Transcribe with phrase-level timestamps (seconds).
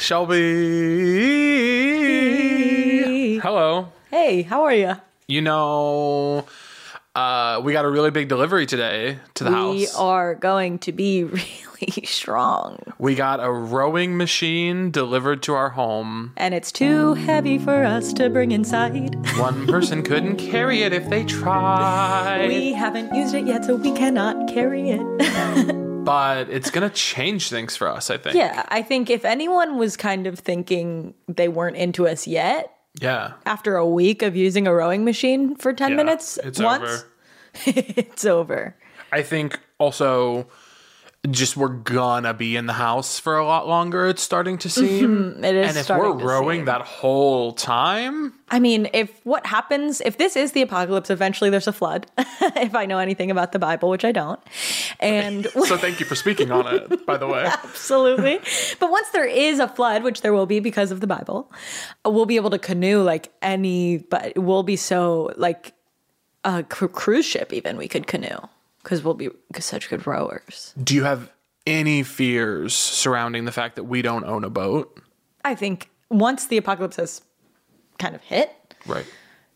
[0.00, 0.38] Shelby.
[3.38, 3.92] Hello.
[4.10, 4.94] Hey, how are you?
[5.28, 6.46] You know,
[7.14, 9.68] uh, we got a really big delivery today to the We house.
[9.68, 12.78] We are going to be really strong.
[12.98, 16.32] We got a rowing machine delivered to our home.
[16.38, 19.14] And it's too heavy for us to bring inside.
[19.36, 22.48] One person couldn't carry it if they tried.
[22.48, 25.76] We haven't used it yet, so we cannot carry it.
[26.04, 28.36] but it's gonna change things for us, I think.
[28.36, 33.32] yeah, I think if anyone was kind of thinking they weren't into us yet, Yeah.
[33.46, 37.06] after a week of using a rowing machine for 10 Yeah, minutes it's once, over.
[37.66, 38.76] it's over.
[39.12, 40.46] I think also
[41.28, 45.34] just we're gonna be in the house for a lot longer, it's starting to seem.
[45.34, 45.44] Mm-hmm.
[45.44, 46.64] It is and if we're rowing seem.
[46.64, 51.66] that whole time, I mean, if what happens, if this is the apocalypse, eventually there's
[51.66, 54.40] a flood, if I know anything about the Bible, which I don't.
[54.98, 57.44] And so thank you for speaking on it, by the way.
[57.64, 58.40] absolutely.
[58.78, 61.52] But once there is a flood, which there will be because of the Bible,
[62.06, 65.74] we'll be able to canoe like any, but we'll be so like
[66.44, 68.38] a cru- cruise ship, even we could canoe
[68.82, 70.74] because we'll be such good rowers.
[70.82, 71.30] Do you have
[71.66, 75.00] any fears surrounding the fact that we don't own a boat?
[75.44, 77.22] I think once the apocalypse has
[77.98, 78.50] kind of hit,
[78.86, 79.06] Right.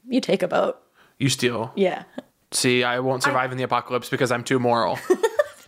[0.08, 0.78] you take a boat.
[1.18, 1.72] You steal.
[1.76, 2.04] Yeah.
[2.52, 4.98] See, I won't survive in the apocalypse because I'm too moral.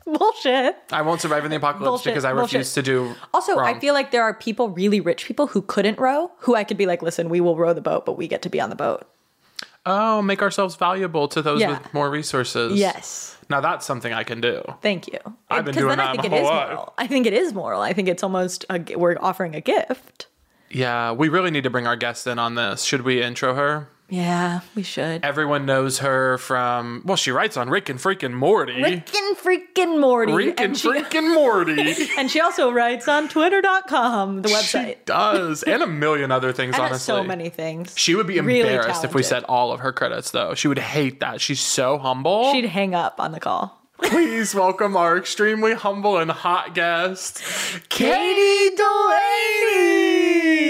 [0.07, 0.77] Bullshit.
[0.93, 2.53] I won't survive in the apocalypse Bullshit, because I bullshit.
[2.59, 3.15] refuse to do.
[3.35, 6.63] Also, I feel like there are people, really rich people, who couldn't row, who I
[6.63, 8.71] could be like, listen, we will row the boat, but we get to be on
[8.71, 9.05] the boat.
[9.87, 11.71] Oh, make ourselves valuable to those Yeah.
[11.79, 12.79] with more resources.
[12.79, 13.37] Yes.
[13.49, 14.63] Now that's something I can do.
[14.83, 15.19] Thank you.
[15.49, 16.69] I've been doing then I that think my it is life.
[16.71, 16.95] moral.
[16.99, 17.81] I think it is moral.
[17.81, 20.27] I think it's almost a, we're offering a gift.
[20.69, 22.83] Yeah, we really need to bring our guest in on this.
[22.83, 23.89] Should we intro her?
[24.09, 25.25] Yeah, we should.
[25.25, 28.81] Everyone knows her from, well, she writes on Rick and freaking Morty.
[28.81, 30.33] Rick and freaking Morty.
[30.33, 32.09] Rick and and, she, freaking Morty.
[32.19, 35.05] and she also writes on twitter.com, the she website.
[35.07, 35.65] does.
[35.65, 37.05] And a million other things, and honestly.
[37.15, 37.95] so many things.
[37.99, 40.55] She would be Really embarrassed if we said all of her credits, though.
[40.55, 41.41] She would hate that.
[41.41, 42.53] She's so humble.
[42.53, 43.83] She'd hang up on the call.
[44.03, 47.43] Please welcome our extremely humble and hot guest,
[47.89, 50.66] Caitie Delaney.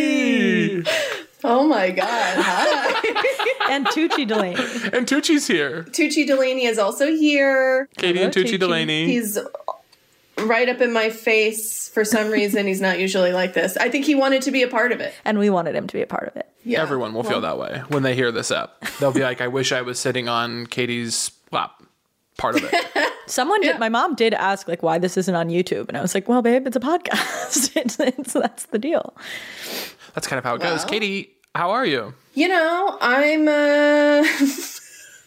[1.45, 2.37] Oh my God.
[2.39, 3.33] Hi.
[3.69, 4.55] And Tucci Delaney.
[4.93, 5.83] And Tucci's here.
[5.91, 7.89] Tucci Delaney is also here.
[7.99, 8.61] Caitie and Hello, Tucci Tucci.
[8.61, 9.07] Delaney.
[9.07, 9.39] He's
[10.39, 12.67] right up in my face for some reason.
[12.67, 13.77] He's not usually like this.
[13.77, 15.15] I think he wanted to be a part of it.
[15.25, 16.49] And we wanted him to be a part of it.
[16.65, 16.81] Yeah.
[16.81, 18.81] Everyone will feel that way when they hear this app.
[19.01, 21.83] They'll be like, I wish I was sitting on Caitie's lap.
[22.39, 23.13] Part of it.
[23.27, 23.79] Someone did.
[23.79, 26.43] My mom did ask like why this isn't on YouTube, and I was like, "Well,
[26.43, 27.73] babe, it's a podcast.
[27.77, 29.17] it's, it's that's the deal."
[30.17, 30.83] That's kind of how it goes.
[30.87, 32.15] Caitie, how are you?
[32.35, 34.25] You know, I'm uh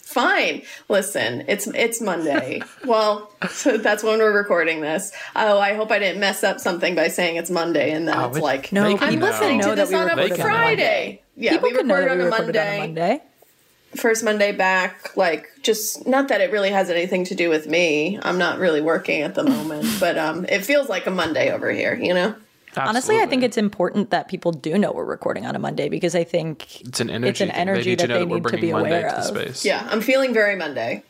[0.02, 0.64] fine.
[0.90, 2.62] Listen, it's it's Monday.
[2.86, 5.12] well, so that's when we're recording this.
[5.36, 8.30] Oh, I hope I didn't mess up something by saying it's Monday and then Oh,
[8.30, 9.28] it's it- like No, I'm know.
[9.28, 11.22] listening know to this on a recorded on Friday.
[11.36, 12.70] Yeah, People we could know recorded that we on a recorded Monday.
[12.70, 13.22] on a Monday.
[13.96, 18.20] First Monday back, like just not that it really has anything to do with me.
[18.22, 21.72] I'm not really working at the moment, but um it feels like a Monday over
[21.72, 22.36] here, you know?
[22.77, 26.16] Honestly, I think it's important that people do know we're recording on a Monday because
[26.16, 27.30] I think it's an energy.
[27.30, 27.57] it's an thing.
[27.57, 29.25] energy they need to that they that need to be Monday aware to of.
[29.25, 29.66] space.
[29.66, 31.04] Yeah, I'm feeling very Monday.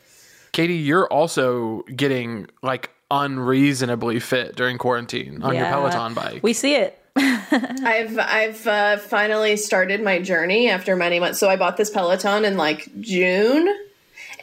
[0.51, 6.43] Caitie, you're also getting like unreasonably fit during quarantine on your Peloton bike.
[6.43, 6.95] We see it.
[7.15, 11.39] I've I've uh, finally started my journey after many months.
[11.39, 13.67] So I bought this Peloton in like June,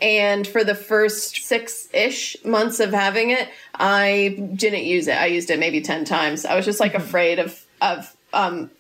[0.03, 3.49] and for the first six ish months of having it,
[3.79, 5.17] I didn't use it.
[5.17, 6.45] I used it maybe ten times.
[6.45, 8.71] I was just like afraid of of um,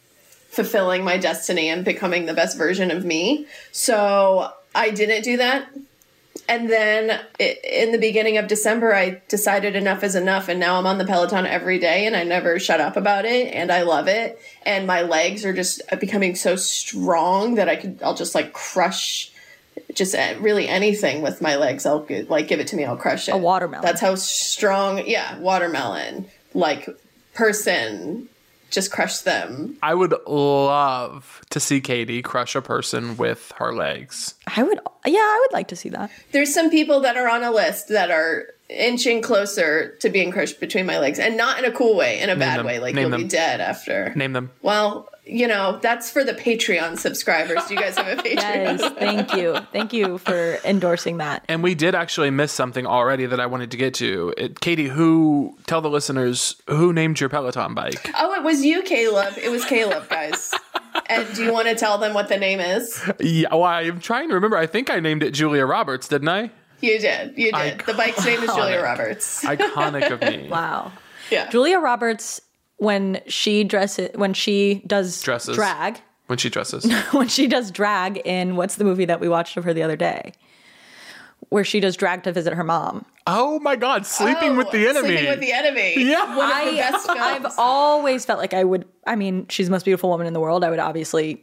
[0.50, 3.46] fulfilling my destiny and becoming the best version of me.
[3.72, 5.68] So I didn't do that.
[6.48, 10.78] and then i in the beginning of December, I decided enough is enough, and now
[10.78, 13.82] I'm on the Peloton every day, and I never shut up about it, and I
[13.82, 18.34] love it, and my legs are just becoming so strong that I could, I'll just
[18.34, 19.30] like crush.
[19.94, 22.84] Just uh, really anything with my legs, I'll like give it to me.
[22.84, 23.32] I'll crush it.
[23.32, 23.84] A watermelon.
[23.84, 25.06] That's how strong.
[25.06, 26.26] Yeah, watermelon.
[26.54, 26.88] Like
[27.34, 28.28] person,
[28.70, 29.76] just crush them.
[29.82, 34.34] I would love to see Caitie crush a person with her legs.
[34.56, 36.10] I would, yeah, I would like to see that.
[36.32, 40.58] There's some people that are on a list that are inching closer to being crushed
[40.60, 42.66] between my legs, and not in a cool way, in a bad them.
[42.66, 42.78] way.
[42.78, 43.22] Like Name you'll them.
[43.22, 44.12] be dead after.
[44.14, 44.50] Name them.
[44.62, 47.64] Well, you know that's for the Patreon subscribers.
[47.66, 48.34] Do you guys have a Patreon?
[48.36, 49.56] Yes, thank you.
[49.72, 51.44] Thank you for endorsing that.
[51.48, 54.32] And we did actually miss something already that I wanted to get to.
[54.36, 58.08] It, Caitie, who tell the listeners who named your Peloton bike?
[58.16, 59.34] Oh, it was you, Caleb.
[59.36, 60.54] It was Caleb, guys.
[61.08, 63.02] and do you want to tell them what the name is?
[63.20, 64.56] Yeah, well, I'm trying to remember.
[64.56, 66.50] I think I named it Julia Roberts, didn't I?
[66.80, 67.36] You did.
[67.38, 67.80] You did.
[67.80, 69.42] The bike's name is Julia Roberts.
[69.44, 70.48] Iconic of me.
[70.48, 70.92] Wow.
[71.30, 71.48] Yeah.
[71.50, 72.40] Julia Roberts,
[72.76, 75.56] when she dresses, when she does Dresses.
[75.56, 76.90] drag, When she dresses.
[77.12, 79.96] when she does drag in what's the movie that we watched of her the other
[79.96, 80.32] day,
[81.48, 83.04] where she does drag to visit her mom.
[83.26, 85.08] Oh my God, sleeping oh, with the Oh, enemy.
[85.08, 85.94] Sleeping with the enemy.
[85.96, 86.36] Yeah.
[86.36, 87.20] One of the best films.
[87.20, 88.86] I've always felt like I would.
[89.06, 90.62] I mean, she's the most beautiful woman in the world.
[90.62, 91.42] I would obviously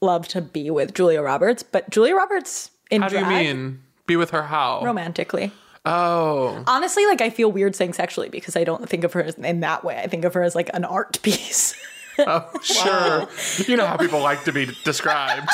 [0.00, 3.80] love to be with Julia Roberts, but Julia Roberts in How do you mean?
[4.06, 4.82] Be with her how?
[4.84, 5.52] romantically.
[5.84, 6.62] Oh.
[6.66, 9.84] Honestly, like I feel weird saying sexually because I don't think of her in that
[9.84, 9.98] way.
[9.98, 11.74] I think of her as like an art piece.
[12.16, 13.28] Oh, sure.
[13.66, 15.50] You know how people like to be described.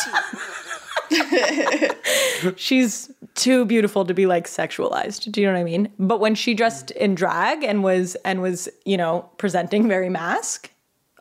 [2.56, 5.32] She's too beautiful to be like sexualized.
[5.32, 5.90] Do you know what I mean?
[5.98, 10.70] But when she dressed in drag and was and was, you know, presenting very mask,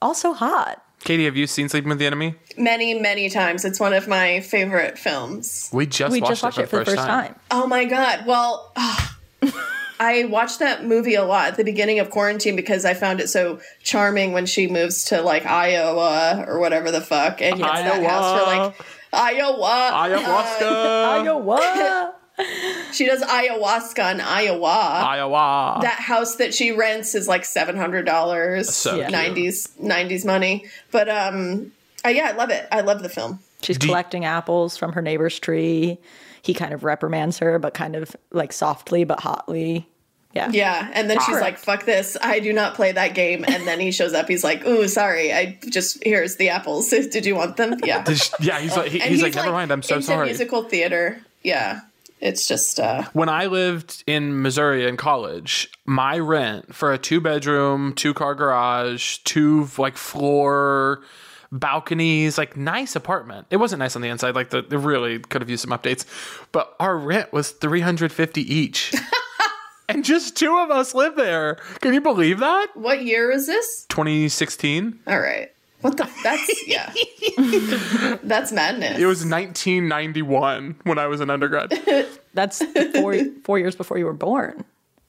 [0.02, 0.84] also hot.
[1.04, 2.36] Caitie, have you seen Sleeping with the Enemy?
[2.60, 3.66] many, many times.
[3.66, 5.70] It's one of my favorite films.
[5.74, 7.36] We just we watched, just watched it for the first time.
[7.50, 8.26] Oh my god.
[8.26, 8.74] Well,
[10.00, 13.30] I watched that movie a lot at the beginning of quarantine because I found it
[13.30, 18.04] so charming when she moves to like Iowa or whatever the fuck and gets that
[18.04, 19.92] house for like Iowa.
[19.94, 21.24] Ayahuasca.
[21.26, 22.14] Iowa.
[22.92, 24.68] She does ayahuasca in Iowa.
[25.06, 25.80] Iowa.
[25.82, 30.66] that house that she rents is like seven hundred dollars, So nineties nineties money.
[30.92, 31.72] But um,
[32.06, 32.68] uh, yeah, I love it.
[32.72, 33.40] I love the film.
[33.62, 35.98] She's Do you- collecting apples from her neighbor's tree.
[36.42, 39.88] He kind of reprimands her, but kind of like softly but hotly.
[40.34, 40.50] Yeah.
[40.52, 42.16] Yeah, and then she's like, "Fuck this!
[42.22, 44.28] I do not play that game." And then he shows up.
[44.30, 45.34] He's like, "Ooh, sorry.
[45.34, 46.88] I just here's the apples.
[46.90, 48.06] Did you want them?" Yeah.
[48.40, 49.72] Yeah, he's like, he- And he's, like, never mind.
[49.72, 50.28] I'm so sorry.
[50.28, 51.20] Musical theater.
[51.44, 51.80] Yeah,
[52.20, 57.22] it's just uh, when I lived in Missouri in college, my rent for a two
[57.22, 61.02] bedroom, two car garage, two like floor
[61.52, 63.48] balconies, like nice apartment.
[63.50, 66.06] It wasn't nice on the inside, like the it really could have used some updates.
[66.52, 68.94] But our rent was 350 each.
[69.90, 71.56] and just two of us live there.
[71.82, 72.68] Can you believe that?
[72.76, 73.86] what year is this?
[73.90, 75.00] 2016.
[75.08, 75.52] All right.
[75.82, 76.10] What the?
[76.24, 76.94] That's yeah.
[78.24, 79.00] that's madness.
[79.00, 81.72] It was 1991 when I was an undergrad.
[82.34, 82.64] That's
[82.96, 84.64] four four years before you were born.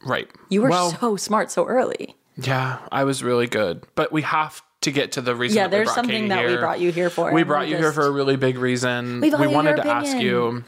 [0.04, 0.28] right.
[0.48, 2.16] You were well, so smart so early.
[2.36, 3.84] Yeah, I was really good.
[3.94, 5.56] But we have to get to the reason.
[5.56, 7.66] Yeah, that we there's brought something Caitie that we brought you here for, We brought
[7.66, 9.20] we you here for a really big reason.
[9.20, 10.64] We We, wanted to ask you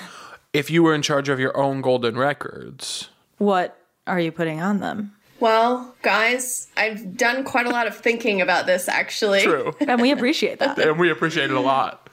[0.52, 3.08] if you were in charge of your own golden records.
[3.38, 5.13] What are you putting on them?
[5.40, 6.68] Well, guys.
[6.76, 9.42] I've done quite a lot of thinking about this actually.
[9.42, 9.72] True.
[9.80, 10.78] And we appreciate that.
[10.78, 12.04] and we appreciate it a lot.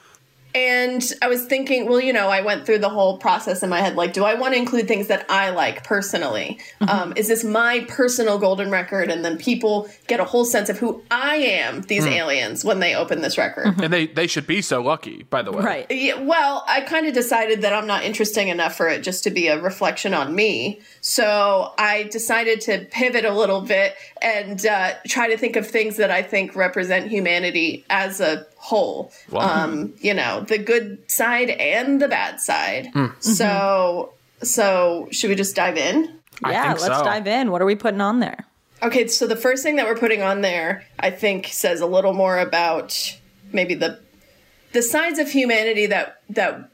[0.54, 3.80] And I was thinking, well, you know, I went through the whole process in my
[3.80, 3.96] head.
[3.96, 6.58] Like, do I want to include things that I like personally?
[6.80, 6.88] Mm-hmm.
[6.90, 9.10] Um, is this my personal golden record?
[9.10, 12.12] And then people get a whole sense of who I am, these mm.
[12.12, 13.66] aliens, when they open this record.
[13.66, 13.82] Mm-hmm.
[13.82, 15.62] And they, they should be so lucky, by the way.
[15.62, 15.90] Right.
[15.90, 19.30] Yeah, well, I kind of decided that I'm not interesting enough for it just to
[19.30, 20.82] be a reflection on me.
[21.04, 25.96] So I decided to pivot a little bit and uh, try to think of things
[25.96, 29.12] that I think represent humanity as a whole.
[29.28, 29.64] Wow.
[29.64, 32.90] Um, you know, the good side and the bad side.
[32.92, 33.06] Hmm.
[33.18, 36.20] So, so should we just dive in?
[36.44, 37.04] I yeah, think let's so.
[37.04, 37.50] dive in.
[37.50, 38.46] What are we putting on there?
[38.80, 42.14] Okay, so the first thing that we're putting on there, I think, says a little
[42.14, 43.18] more about
[43.52, 44.00] maybe the
[44.72, 46.71] the sides of humanity that that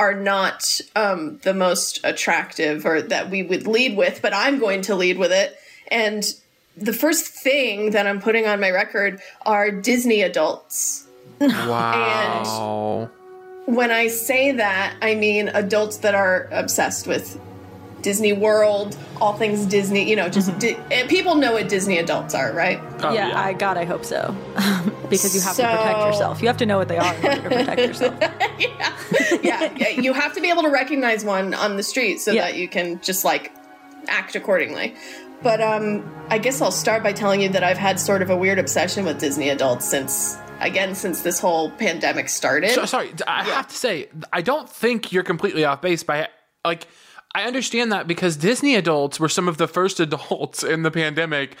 [0.00, 4.80] are not um, the most attractive or that we would lead with, but I'm going
[4.82, 5.58] to lead with it.
[5.88, 6.24] And
[6.74, 11.06] the first thing that I'm putting on my record are Disney adults.
[11.38, 13.10] Wow.
[13.66, 17.38] When I say that, I mean adults that are obsessed with
[18.02, 20.08] Disney World, all things Disney.
[20.08, 20.76] You know, just Di-
[21.08, 22.80] people know what Disney adults are, right?
[23.02, 24.34] Oh, yeah, I God, I hope so.
[25.10, 26.40] because you have to protect yourself.
[26.42, 28.14] You have to know what they are in order to protect yourself.
[29.42, 29.88] yeah, yeah.
[29.88, 32.42] You have to be able to recognize one on the street so Yeah.
[32.42, 33.52] that you can just like
[34.08, 34.94] act accordingly.
[35.42, 38.36] But um, I guess I'll start by telling you that I've had sort of a
[38.36, 42.72] weird obsession with Disney adults since, again, since this whole pandemic started.
[42.72, 46.28] So, sorry, I have to say, I don't think you're completely off base by
[46.64, 46.86] like.
[47.34, 51.56] I understand that because Disney adults were some of the first adults in the pandemic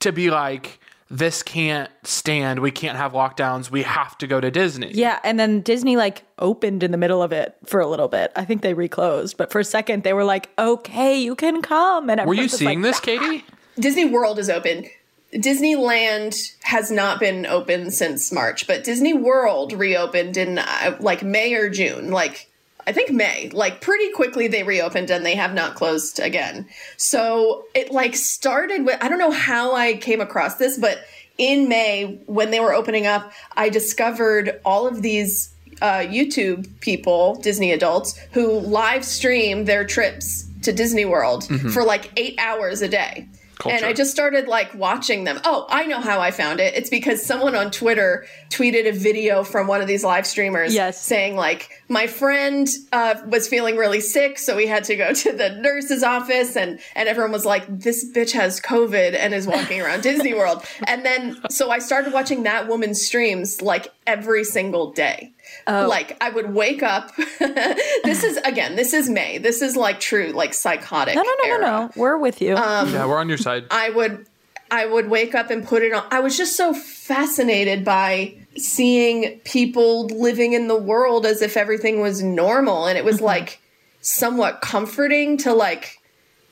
[0.00, 2.60] to be like, "This can't stand.
[2.60, 3.70] We can't have lockdowns.
[3.70, 7.22] We have to go to Disney." Yeah, and then Disney like opened in the middle
[7.22, 8.32] of it for a little bit.
[8.36, 12.10] I think they reclosed, but for a second they were like, "Okay, you can come."
[12.10, 13.44] And Were you everyone was seeing like, this, Katie?
[13.78, 14.86] Disney World is open.
[15.34, 21.54] Disneyland has not been open since March, but Disney World reopened in uh, like May
[21.54, 22.10] or June.
[22.10, 22.50] Like,
[22.86, 23.50] I think May.
[23.50, 26.66] Like, pretty quickly they reopened and they have not closed again.
[26.96, 30.98] So it like started with, I don't know how I came across this, but
[31.38, 37.34] in May, when they were opening up, I discovered all of these uh, YouTube people,
[37.36, 42.88] Disney adults, who live stream their trips to Disney World for like eight hours a
[42.88, 43.28] day.
[43.66, 45.40] And I just started like watching them.
[45.44, 46.74] Oh, I know how I found it.
[46.74, 51.00] It's because someone on Twitter tweeted a video from one of these live streamers Yes.
[51.00, 55.32] saying like my friend uh, was feeling really sick, so we had to go to
[55.32, 59.80] the nurse's office, and and everyone was like, "This bitch has COVID and is walking
[59.80, 64.92] around Disney World." And then so I started watching that woman's streams like every single
[64.92, 65.32] day.
[65.66, 67.14] Like I would wake up.
[67.38, 68.76] this is again.
[68.76, 69.38] This is May.
[69.38, 71.14] This is like true, like psychotic.
[71.14, 71.60] No, no, no, era.
[71.60, 71.90] no, no.
[71.96, 72.56] We're with you.
[72.56, 73.64] Um, yeah, we're on your side.
[73.70, 74.26] I would
[74.70, 76.04] I would wake up and put it on.
[76.10, 82.00] I was just so fascinated by seeing people living in the world as if everything
[82.00, 83.60] was normal and it was like
[84.00, 86.00] somewhat comforting to like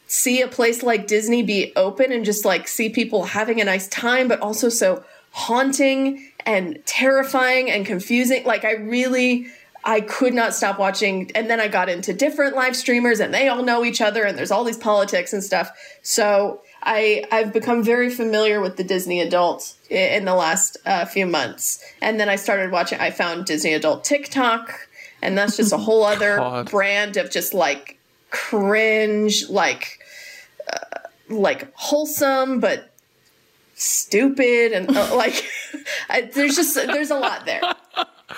[0.07, 3.89] see a place like Disney be open and just like see people having a nice
[3.89, 9.47] time but also so haunting and terrifying and confusing like I really
[9.85, 13.49] I could not stop watching and then I got into different live streamers and they
[13.49, 15.71] all know each other and there's all these politics and stuff.
[16.03, 21.27] So I I've become very familiar with the Disney adult in the last uh, few
[21.27, 21.85] months.
[22.01, 24.89] And then I started watching I found Disney adult TikTok
[25.21, 26.71] and that's just a whole other God.
[26.71, 27.99] brand of just like
[28.31, 29.99] cringe like
[30.73, 32.92] uh, like wholesome but
[33.83, 35.45] stupid and uh, like
[36.09, 37.63] I, there's just there's a lot there.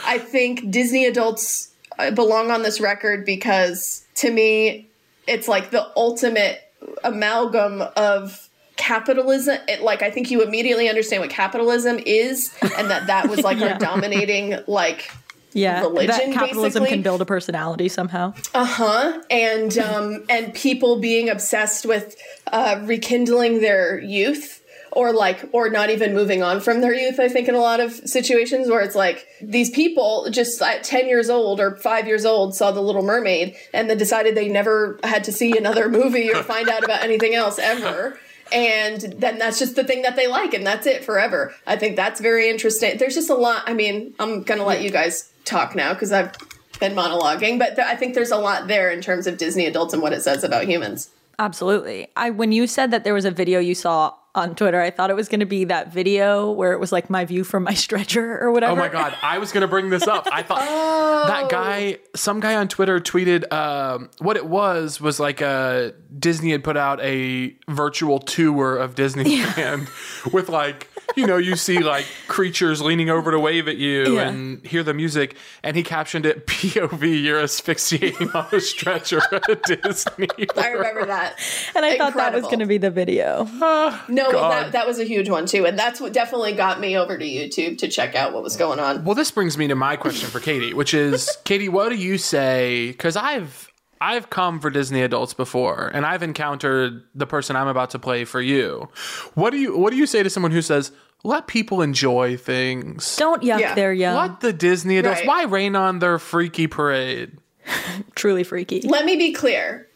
[0.04, 4.88] I think Disney adults uh, belong on this record because to me,
[5.26, 6.60] it's like the ultimate
[7.02, 9.58] amalgam of capitalism.
[9.68, 13.58] It, like I think you immediately understand what capitalism is, and that that was like
[13.64, 13.74] Yeah.
[13.74, 15.10] our dominating like
[15.52, 16.88] yeah, religion, that capitalism basically.
[16.88, 18.34] can build a personality somehow.
[18.54, 22.16] Uh-huh and um, and people being obsessed with
[22.52, 24.63] uh, rekindling their youth
[24.94, 27.80] or like or not even moving on from their youth i think in a lot
[27.80, 32.24] of situations where it's like these people just at 10 years old or 5 years
[32.24, 36.30] old saw the little mermaid and then decided they never had to see another movie
[36.32, 38.18] or find out about anything else ever.
[38.52, 41.54] And then that's just the thing that they like and that's it forever.
[41.66, 42.98] I think that's very interesting.
[42.98, 46.32] There's just a lot i mean i'm gonna let you guys talk now because i've
[46.80, 49.92] been monologuing but th- i think there's a lot there in terms of disney adults
[49.92, 51.10] and what it says about humans.
[51.38, 52.08] Absolutely.
[52.16, 55.10] I when you said that there was a video you saw on Twitter, I thought
[55.10, 57.74] it was going to be that video where it was like my view from my
[57.84, 58.72] stretcher or whatever.
[58.72, 60.26] Oh my god, I was gonna bring this up.
[60.30, 60.58] I thought
[61.28, 66.50] that guy, some guy on Twitter tweeted um, what it was was like uh, Disney
[66.50, 69.88] had put out a virtual tour of Disneyland
[70.32, 74.28] with like you know you see like creatures leaning over to wave at you Yeah.
[74.28, 79.62] and hear the music, and he captioned it POV you're asphyxiating on a stretcher at
[79.64, 80.28] Disney.
[80.56, 81.38] i remember that
[81.74, 83.44] And I thought that was going to be the video.
[83.44, 86.96] no well, that, that was a huge one too and that's what definitely got me
[86.96, 89.74] over to youtube to check out what was going on Well, this brings me to
[89.74, 92.88] my question for Caitie, which is Caitie, what do you say?
[92.88, 93.70] Because I've
[94.04, 98.24] I've come for Disney adults before, and I've encountered the person I'm about to play
[98.24, 98.88] for you.
[99.34, 100.92] What do you What do you say to someone who says,
[101.22, 103.16] "Let people enjoy things"?
[103.16, 103.74] Don't yuck Yeah.
[103.74, 104.16] their young.
[104.16, 105.20] Let the Disney adults.
[105.20, 105.28] Right.
[105.28, 107.38] Why rain on their freaky parade?
[108.14, 108.82] Truly freaky.
[108.82, 109.88] let me be clear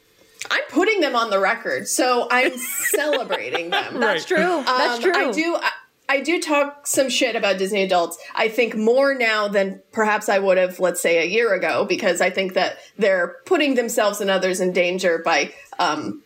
[0.50, 2.56] i'm putting them on the record so i'm
[2.90, 4.36] celebrating them That's true.
[4.64, 5.12] That's Um, true.
[5.14, 5.56] I do.
[5.60, 5.70] I,
[6.08, 8.18] I do talk some shit about Disney adults.
[8.34, 12.20] I think more now than perhaps I would have, let's say, a year ago, because
[12.20, 16.22] I think that they're putting themselves and others in danger by um,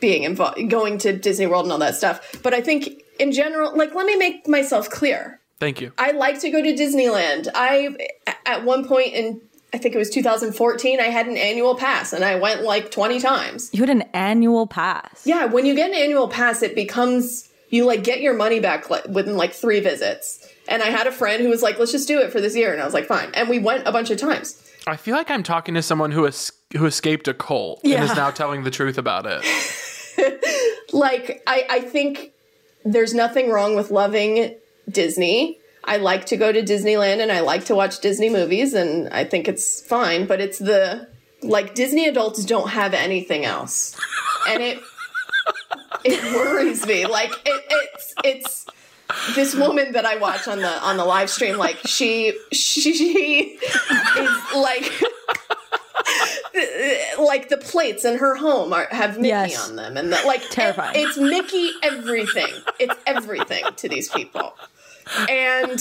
[0.00, 2.42] being involved, going to Disney World and all that stuff.
[2.42, 5.40] But I think in general, like, let me make myself clear.
[5.58, 5.92] Thank you.
[5.96, 7.48] I like to go to Disneyland.
[7.54, 7.96] I
[8.44, 9.40] at one point in
[9.72, 13.18] I think it was 2014, I had an annual pass and I went like 20
[13.18, 13.70] times.
[13.72, 15.26] You had an annual pass.
[15.26, 18.88] Yeah, when you get an annual pass, it becomes you like get your money back
[18.88, 20.46] like, within like three visits.
[20.68, 22.72] And I had a friend who was like, "Let's just do it for this year,"
[22.72, 24.62] and I was like, "Fine." And we went a bunch of times.
[24.86, 28.16] I feel like I'm talking to someone who es- who escaped a cult and is
[28.16, 29.44] now telling the truth about it.
[30.92, 32.30] Like I, I think
[32.84, 34.54] there's nothing wrong with loving
[34.88, 35.58] Disney.
[35.82, 39.24] I like to go to Disneyland and I like to watch Disney movies, and I
[39.24, 40.26] think it's fine.
[40.26, 41.08] But it's the
[41.42, 43.98] like Disney adults don't have anything else,
[44.48, 44.78] and it
[46.04, 47.06] it worries me.
[47.06, 48.66] Like it, it's it's
[49.34, 51.56] this woman that I watch on the on the live stream.
[51.56, 53.58] Like she she, she
[54.18, 54.90] is like.
[57.18, 59.68] like the plates in her home are have Mickey Yes.
[59.68, 60.92] on them, and the, like Terrifying.
[60.96, 62.52] It's Mickey everything.
[62.78, 64.54] It's everything to these people,
[65.28, 65.80] and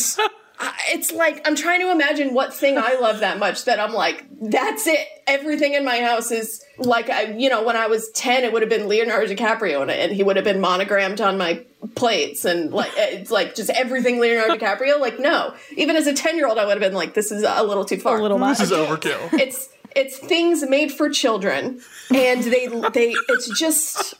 [0.89, 4.25] it's like I'm trying to imagine what thing I love that much that I'm like,
[4.41, 5.08] that's it.
[5.25, 8.62] Everything in my house is like, I, you know, when I was ten, it would
[8.62, 11.63] have been Leonardo DiCaprio, and, and he would have been monogrammed on my
[11.96, 15.00] plates, and like eh, it's like just everything Leonardo DiCaprio.
[15.00, 17.43] Like, no, even as a ten year old, I would have been like, this is
[17.48, 18.20] a little too far.
[18.20, 18.60] A little much.
[18.60, 19.34] This is overkill.
[19.39, 21.79] it's it's things made for children
[22.13, 24.15] and they they it's just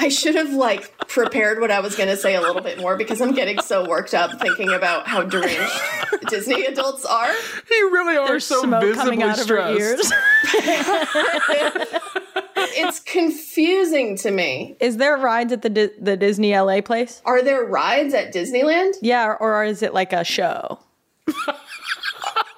[0.00, 2.96] I should have like prepared what I was going to say a little bit more
[2.96, 5.72] because I'm getting so worked up thinking about how deranged
[6.28, 7.32] Disney adults are.
[7.70, 9.70] You really are There's so smoke visibly coming out stressed.
[9.70, 10.12] of her ears.
[12.76, 14.76] It's confusing to me.
[14.80, 17.20] is there rides at the Di- the Disney LA place?
[17.24, 18.94] Are there rides at Disneyland?
[19.00, 20.78] Yeah, or, or is it like a show?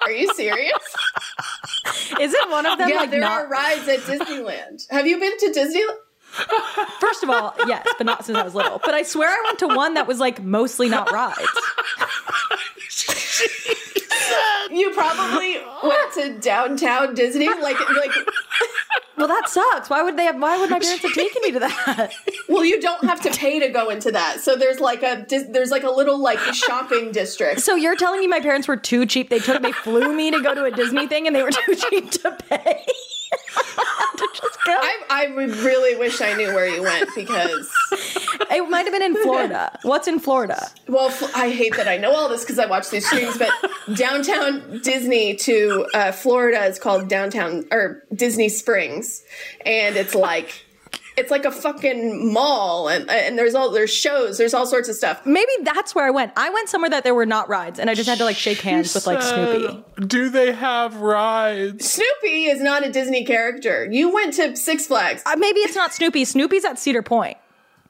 [0.03, 0.73] Are you serious?
[2.21, 3.43] Isn't one of them yeah, like there not?
[3.43, 4.87] are rides at Disneyland.
[4.91, 5.97] Have you been to Disneyland?
[7.01, 8.81] First of all, yes, but not since I was little.
[8.85, 11.47] But I swear I went to one that was like mostly not rides.
[14.71, 18.11] You probably went to downtown Disney like like
[19.17, 19.89] Well, that sucks.
[19.89, 20.41] Why would they have?
[20.41, 22.13] Why would my parents have taken me to that?
[22.49, 24.41] Well, you don't have to pay to go into that.
[24.41, 27.61] So there's like a there's like a little like shopping district.
[27.61, 29.31] So you're telling me my parents were too cheap?
[29.31, 31.75] They took, they flew me to go to a Disney thing, and they were too
[31.75, 32.85] cheap to pay.
[34.17, 34.73] To just go.
[34.73, 37.71] I, I would really wish I knew where you went because
[38.51, 39.79] it might have been in Florida.
[39.83, 40.69] What's in Florida?
[40.89, 43.39] well I hate that I know all this because I watch these streams.
[43.39, 43.51] But
[43.95, 49.23] downtown Disney to uh, Florida is called downtown or Disney Springs,
[49.65, 50.66] and it's like
[51.17, 54.95] it's like a fucking mall, and and there's all there's shows, there's all sorts of
[54.97, 55.25] stuff.
[55.25, 56.33] Maybe that's where I went.
[56.37, 58.61] I went somewhere that there were not rides, and I just had to like shake
[58.61, 59.83] hands with like Snoopy.
[60.07, 61.91] Do they have rides?
[61.91, 63.87] Snoopy is not a Disney character.
[63.91, 65.23] You went to Six Flags.
[65.27, 66.25] Uh, maybe it's not Snoopy.
[66.25, 67.37] Snoopy's at Cedar Point.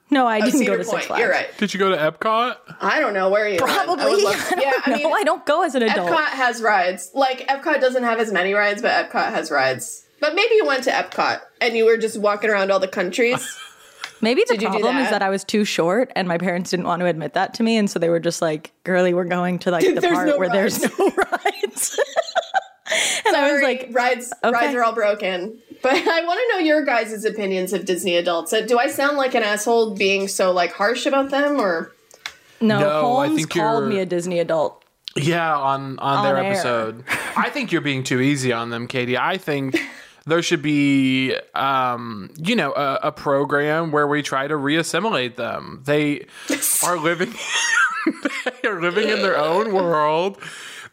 [0.09, 0.95] No, I didn't Oh, Cedar go to Point.
[1.01, 1.19] Six Flags.
[1.19, 1.57] You're right.
[1.57, 2.55] Did you go to Epcot?
[2.79, 3.77] I don't know where you went.
[3.77, 4.23] I would Probably.
[4.23, 4.95] love- I don't yeah, I know.
[4.95, 6.09] mean, I don't go as an adult.
[6.11, 7.11] Epcot has rides.
[7.13, 10.05] Like Epcot doesn't have as many rides, but Epcot has rides.
[10.19, 13.57] But maybe you went to Epcot and you were just walking around all the countries.
[14.21, 15.19] Maybe the Did problem is that?
[15.19, 17.77] that I was too short, and my parents didn't want to admit that to me,
[17.77, 20.39] and so they were just like, "Girlie, we're going to like the There's part no
[20.39, 20.89] where there's no
[21.33, 21.99] rides."
[23.27, 24.51] and I was like, rides okay.
[24.51, 25.59] rides are all broken.
[25.83, 28.51] But I want to know your guys' opinions of Disney adults.
[28.53, 31.91] Uh, Do I sound like an asshole being so like harsh about them, or
[32.59, 34.83] "No." No, I Holmes think called you're- me a Disney adult.
[35.15, 36.53] Yeah, on on, their air.
[36.53, 37.03] episode.
[37.35, 39.15] I think you're being too easy on them, Caitie.
[39.17, 39.75] I think
[40.27, 45.81] there should be, um, you know, a, a program where we try to reassimilate them.
[45.85, 46.27] They
[46.83, 47.33] are living,
[48.61, 50.37] they are living in their own world.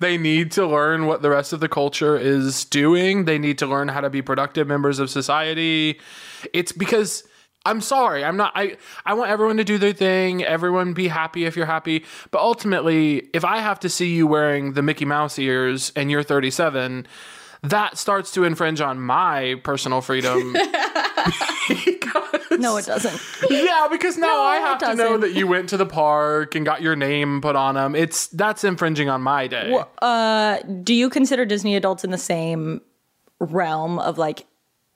[0.00, 3.24] They need to learn what the rest of the culture is doing.
[3.24, 6.00] They need to learn how to be productive members of society.
[6.52, 7.24] It's because
[7.66, 11.46] I'm sorry, I'm not I I want everyone to do their thing, everyone be happy
[11.46, 15.38] if you're happy, but ultimately, if I have to see you wearing the Mickey Mouse
[15.38, 17.06] ears and you're 37,
[17.64, 20.56] that starts to infringe on my personal freedom.
[22.58, 23.20] No, it doesn't.
[23.50, 26.82] yeah, because now I have to know that you went to the park and got
[26.82, 27.96] your name put on them.
[27.96, 29.76] It's that's infringing on my day.
[30.00, 32.80] uh, Do you consider Disney adults in the same
[33.40, 34.46] realm of like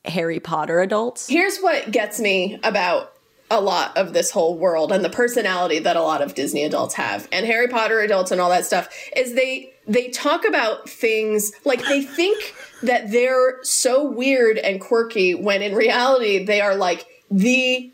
[0.05, 1.27] Harry Potter adults?
[1.29, 3.13] here's what gets me about
[3.51, 6.95] a lot of this whole world and the personality that a lot of Disney adults
[6.95, 11.51] have and Harry Potter adults and all that stuff is they they talk about things
[11.65, 17.07] like they think that they're so weird and quirky when in reality they are like
[17.31, 17.91] the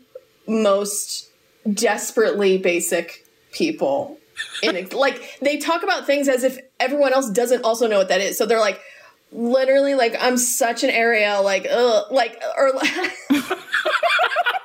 [0.47, 1.29] most
[1.73, 4.17] desperately basic people
[4.61, 4.93] in it.
[4.93, 8.37] like they talk about things as if everyone else doesn't also know what that is
[8.37, 8.79] so they're like
[9.31, 12.73] literally like I'm such an area like ugh, like or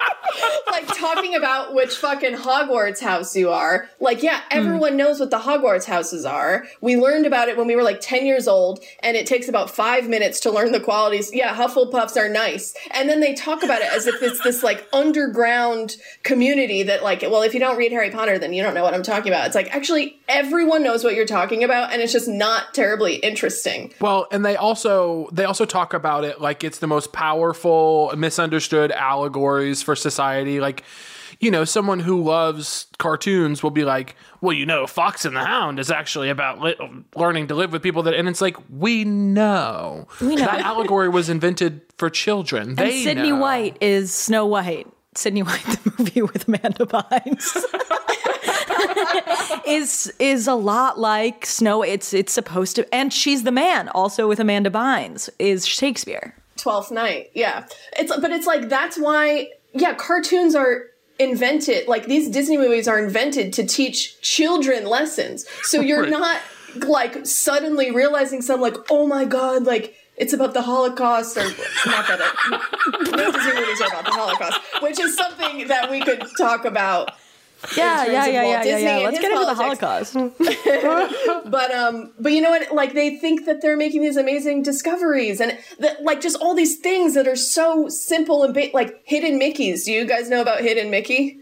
[0.71, 3.89] like talking about which fucking Hogwarts house you are.
[4.01, 6.67] Like, yeah, everyone knows what the Hogwarts houses are.
[6.81, 9.71] We learned about it when we were like 10 years old, and it takes about
[9.71, 11.31] five minutes to learn the qualities.
[11.33, 12.75] Yeah, Hufflepuffs are nice.
[12.91, 17.23] And then they talk about it as if it's this like underground community that, like,
[17.23, 19.47] well, if you don't read Harry Potter, then you don't know what I'm talking about.
[19.47, 23.93] It's like, actually, everyone knows what you're talking about, and it's just not terribly interesting.
[24.01, 28.93] Well, and they also they also talk about it like it's the most powerful, misunderstood
[28.93, 30.10] allegories for society.
[30.19, 30.83] Like,
[31.39, 35.45] you know, someone who loves cartoons will be like, "Well, you know, Fox and the
[35.45, 36.77] Hound is actually about li-
[37.17, 40.45] learning to live with people that," and it's like, we know, We know.
[40.45, 42.71] that allegory was invented for children.
[42.71, 43.37] And They Sydney know.
[43.39, 44.87] White is Snow White.
[45.15, 47.57] Sydney White, the movie with Amanda Bynes,
[49.67, 51.83] is is a lot like Snow.
[51.83, 53.89] It's it's supposed to, and she's the man.
[53.89, 56.35] Also with Amanda Bynes is Shakespeare.
[56.57, 57.31] Twelfth Night.
[57.35, 57.67] Yeah,
[57.99, 59.49] it's but it's like that's why.
[59.73, 60.85] Yeah, cartoons are
[61.19, 61.87] invented.
[61.87, 65.47] Like these Disney movies are invented to teach children lessons.
[65.63, 66.11] So you're Right.
[66.11, 66.41] not
[66.87, 72.07] like suddenly realizing some like, oh my god, like it's about the Holocaust or not
[72.07, 72.21] that
[73.17, 77.13] no Disney movies are about the Holocaust, which is something that we could talk about.
[77.77, 78.95] Yeah, terms yeah, of yeah, Walt yeah, yeah, Disney yeah.
[78.97, 79.55] and Let's his get into the.
[79.55, 80.15] Holocaust.
[81.51, 82.73] But um, but you know what?
[82.73, 86.79] Like they think that they're making these amazing discoveries and that like just all these
[86.79, 89.85] things that are so simple and ba- like hidden Mickey's.
[89.85, 91.39] Do you guys know about hidden Mickey?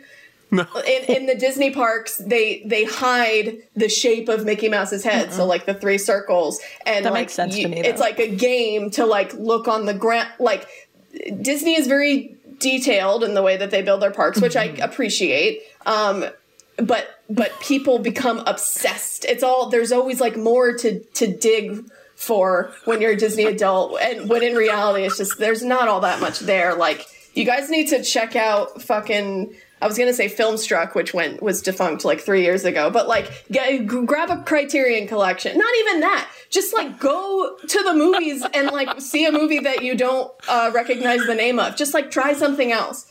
[0.50, 0.66] No.
[0.86, 5.44] In, in the Disney parks, they they hide the shape of Mickey Mouse's head, so
[5.44, 8.34] like the three circles, and That like makes sense to you- me, It's like a
[8.34, 10.30] game to like look on the ground.
[10.40, 10.66] Like
[11.42, 14.82] Disney is very detailed in the way that they build their parks, which I Mm-hmm.
[14.82, 15.62] appreciate.
[15.86, 16.24] Um,
[16.76, 19.24] but but people become obsessed.
[19.24, 24.00] It's all there's always like more to to dig for when you're a Disney adult,
[24.00, 26.74] and when in reality it's just there's not all that much there.
[26.74, 29.54] Like you guys need to check out fucking.
[29.80, 33.30] I was gonna say Filmstruck, which went was defunct like three years ago, but like
[33.50, 35.56] g- grab a Criterion collection.
[35.56, 36.28] Not even that.
[36.50, 40.70] Just like go to the movies and like see a movie that you don't uh,
[40.74, 41.76] recognize the name of.
[41.76, 43.06] Just like try something else.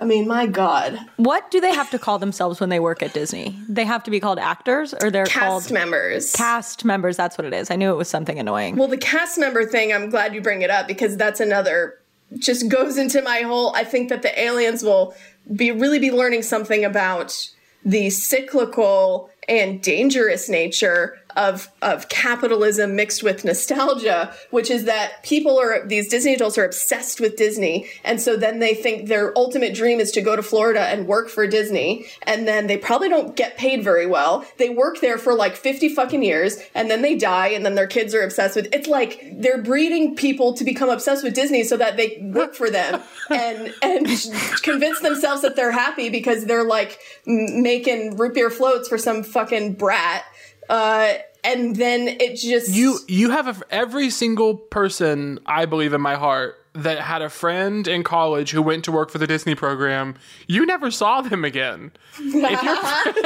[0.00, 0.96] I mean, my God.
[1.16, 3.58] What do they have to call themselves when they work at Disney?
[3.68, 6.30] They have to be called actors, or they're Cast called members.
[6.32, 7.16] cast members.
[7.16, 7.68] That's what it is.
[7.68, 8.76] I knew it was something annoying.
[8.76, 11.98] Well, the cast member thing, I'm glad you bring it up because that's another
[12.36, 15.14] just goes into my whole I think that the aliens will
[15.54, 17.50] be really be learning something about
[17.84, 25.58] the cyclical and dangerous nature of of capitalism mixed with nostalgia, which is that people
[25.58, 29.74] are these Disney adults are obsessed with Disney, and so then they think their ultimate
[29.74, 33.36] dream is to go to Florida and work for Disney, and then they probably don't
[33.36, 34.44] get paid very well.
[34.58, 37.86] They work there for like 50 fucking years, and then they die, and then their
[37.86, 41.76] kids are obsessed with it's like they're breeding people to become obsessed with Disney so
[41.76, 44.06] that they work for them and and
[44.62, 49.22] convince themselves that they're happy because they're like m- making root beer floats for some
[49.22, 50.24] fucking brat.
[50.68, 56.00] Uh, and then it just You you have a, every single person I believe in
[56.00, 59.54] my heart that had a friend in college who went to work for the Disney
[59.54, 60.14] program.
[60.46, 61.90] You never saw them again.
[62.18, 63.16] If your friend,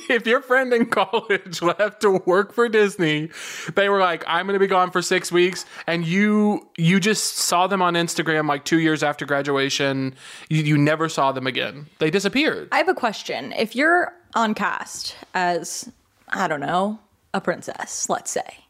[0.10, 3.30] if your friend in college left to work for Disney,
[3.74, 7.36] they were like, "I'm going to be gone for six weeks," and you you just
[7.36, 10.14] saw them on Instagram like two years after graduation.
[10.48, 11.86] You, you never saw them again.
[11.98, 12.68] They disappeared.
[12.72, 13.52] I have a question.
[13.52, 15.90] If you're on cast as,
[16.30, 17.00] I don't know,
[17.34, 18.64] a princess, let's say,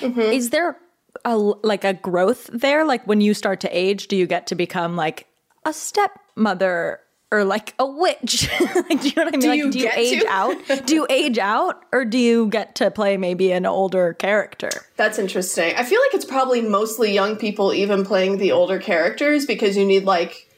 [0.00, 0.20] mm-hmm.
[0.20, 0.76] is there
[1.24, 2.84] a like a growth there?
[2.84, 5.26] Like when you start to age, do you get to become like
[5.64, 8.48] a stepmother or like a witch?
[8.60, 9.40] like, do you know what I mean?
[9.40, 10.28] Do like, you do you age to?
[10.28, 10.86] out?
[10.86, 14.70] Do you age out, or do you get to play maybe an older character?
[14.96, 15.74] That's interesting.
[15.76, 19.86] I feel like it's probably mostly young people even playing the older characters because you
[19.86, 20.48] need like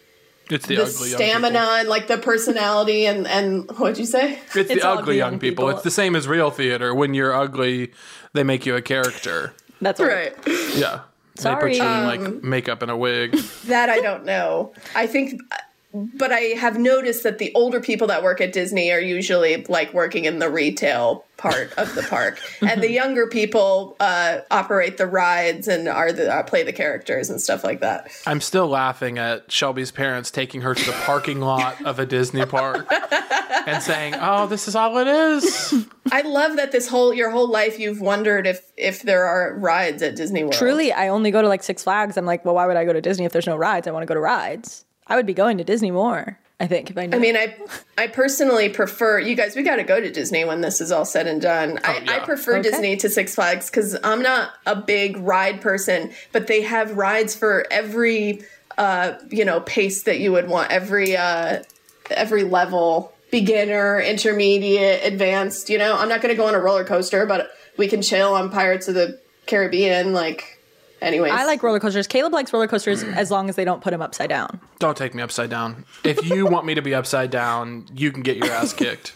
[0.51, 1.75] It's the, the ugly stamina people.
[1.75, 4.39] and like the personality and and what'd you say?
[4.47, 5.65] It's, It's the all ugly young young people.
[5.67, 5.71] people.
[5.71, 6.95] It's the same as real theater.
[6.95, 7.93] When you're ugly,
[8.35, 9.55] they make you a character.
[9.81, 10.35] That's right.
[10.77, 11.01] Yeah.
[11.37, 11.73] Sorry.
[11.75, 13.37] They put you in Um, like makeup and a wig.
[13.67, 14.73] That I don't know.
[14.95, 15.41] I think
[15.95, 19.95] but I have noticed that the older people that work at Disney are usually like
[19.95, 25.07] working in the retail part of the park, and the younger people uh, operate the
[25.07, 28.11] rides and are the uh, play the characters and stuff like that.
[28.27, 32.45] I'm still laughing at Shelby's parents taking her to the parking lot of a Disney
[32.45, 32.89] park
[33.67, 37.49] and saying, "Oh, this is all it is." I love that this whole your whole
[37.49, 40.55] life you've wondered if if there are rides at Disney World.
[40.55, 42.17] Truly, I only go to like Six Flags.
[42.17, 43.87] I'm like, well, why would I go to Disney if there's no rides?
[43.87, 44.84] I want to go to rides.
[45.07, 46.39] I would be going to Disney more.
[46.61, 47.17] I think if I knew.
[47.17, 47.57] I mean, I
[47.99, 49.57] I personally prefer you guys.
[49.57, 51.81] We got to go to Disney when this is all said and done.
[51.83, 52.13] I, yeah.
[52.13, 52.71] I prefer Okay.
[52.71, 57.35] Disney to Six Flags because I'm not a big ride person, but they have rides
[57.35, 58.45] for every
[58.79, 61.63] uh, you know, pace that you would want every uh,
[62.11, 65.71] every level beginner, intermediate, advanced.
[65.71, 68.35] You know, I'm not going to go on a roller coaster, but we can chill
[68.35, 70.13] on Pirates of the Caribbean.
[70.13, 70.54] Like,
[71.05, 72.07] anyways, I like roller coasters.
[72.07, 73.15] Caleb likes roller coasters mm.
[73.17, 74.61] as long as they don't put him upside down.
[74.79, 75.85] Don't take me upside down.
[76.03, 79.13] If you want me to be upside down, you can get your ass kicked.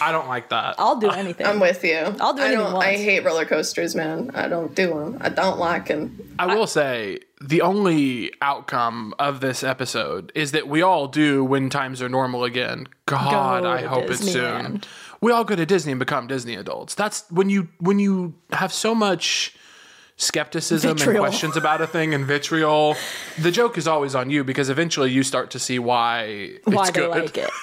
[0.00, 0.76] I don't like that.
[0.78, 1.46] I'll do anything.
[1.46, 1.96] I'm with you.
[2.20, 2.72] I'll do I anything don't.
[2.74, 2.86] once.
[2.86, 4.30] I hate roller coasters, man.
[4.34, 5.18] I don't do them.
[5.20, 6.34] I don't like them.
[6.38, 11.70] I will say the only outcome of this episode is that we all do when
[11.70, 12.88] times are normal again.
[13.06, 14.80] God, Go I to hope it's soon.
[14.80, 14.84] Disneyland.
[15.20, 16.94] We all go to Disney and become Disney adults.
[16.94, 19.54] That's when you when you have so much
[20.22, 22.96] skepticism and questions about a thing and vitriol.
[23.38, 26.90] The joke is always on you because eventually you start to see why Why it's
[26.92, 27.10] they good.
[27.10, 27.50] like it.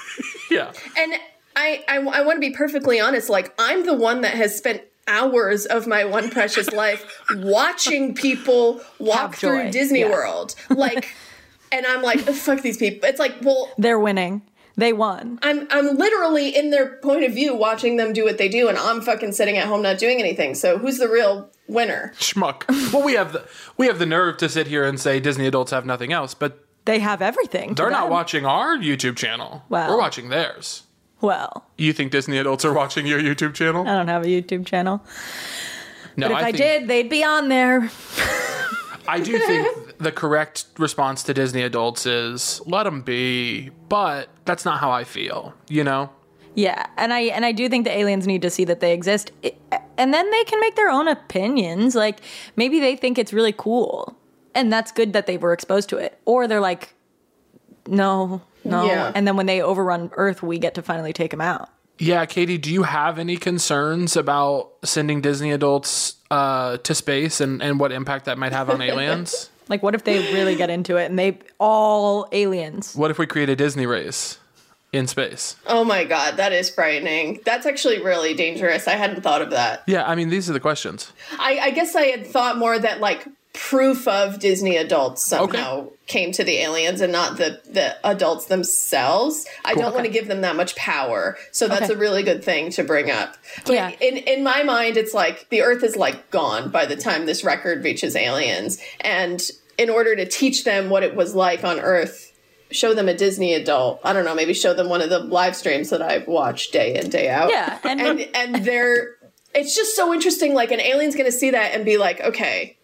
[0.52, 1.18] And yeah.
[1.56, 3.30] I, I, I want to be perfectly honest.
[3.30, 8.82] Like, I'm the one that has spent hours of my one precious life watching people
[9.00, 9.70] walk through.
[9.72, 10.10] Disney Yeah.
[10.10, 10.56] World.
[10.70, 11.16] Like,
[11.72, 13.08] and I'm like, fuck these people.
[13.08, 14.42] It's like, well, They're winning.
[14.80, 15.40] They won.
[15.42, 18.78] I'm I'm literally in their point of view, watching them do what they do, and
[18.78, 20.56] I'm fucking sitting at home not doing anything.
[20.56, 22.14] So who's the real winner?
[22.18, 22.64] Schmuck.
[22.94, 25.72] well, we have the we have the nerve to sit here and say Disney adults
[25.72, 27.74] have nothing else, but They have everything.
[27.76, 29.64] they're not watching our YouTube channel.
[29.68, 29.90] Well.
[29.90, 30.84] We're watching theirs.
[31.20, 33.86] Well, You think Disney adults are watching your YouTube channel?
[33.86, 35.04] I don't have a YouTube channel.
[36.16, 37.92] no, But if I, think, did, they'd be on there.
[39.10, 44.66] I do think the correct response to Disney adults is let them be, but that's
[44.66, 45.54] not how I feel.
[45.68, 46.10] You know?
[46.56, 49.32] Yeah, and I and I do think the aliens need to see that they exist,
[49.44, 49.54] I-
[49.98, 51.96] and then they can make their own opinions.
[51.96, 52.20] Like
[52.56, 54.18] maybe they think it's really cool,
[54.56, 56.94] and that's good that they were exposed to it, or they're like,
[57.88, 59.12] no, no, Yeah.
[59.16, 61.70] and then when they overrun Earth, we get to finally take them out.
[61.98, 67.62] Yeah, Caitie, do you have any concerns about sending Disney adults uh, to space and,
[67.62, 69.50] and what impact that might have on aliens?
[69.70, 72.96] Like, what if they really get into it and they all aliens?
[72.96, 74.40] what if we create a Disney race
[74.92, 75.56] in space?
[75.68, 77.40] Oh my god, that is frightening.
[77.46, 78.88] That's actually really dangerous.
[78.88, 79.84] I hadn't thought of that.
[79.86, 81.14] Yeah, I mean, these are the questions.
[81.38, 83.28] I, I guess I had thought more that like
[83.60, 89.46] proof of Disney adults somehow came to the aliens and not the the adults themselves.
[89.66, 91.38] I don't want to give them that much power.
[91.52, 91.94] So that's Okay.
[91.94, 93.36] a really good thing to bring up.
[93.66, 93.90] But Yeah.
[94.00, 97.44] in in my mind it's like the earth is like gone by the time this
[97.44, 99.42] record reaches aliens and
[99.78, 102.32] in order to teach them what it was like on earth
[102.72, 104.00] show them a Disney adult.
[104.04, 106.96] I don't know, maybe show them one of the live streams that I've watched day
[106.96, 109.16] in day out Yeah, and, and and they're
[109.54, 112.78] it's just so interesting like an alien's gonna see that and be like okay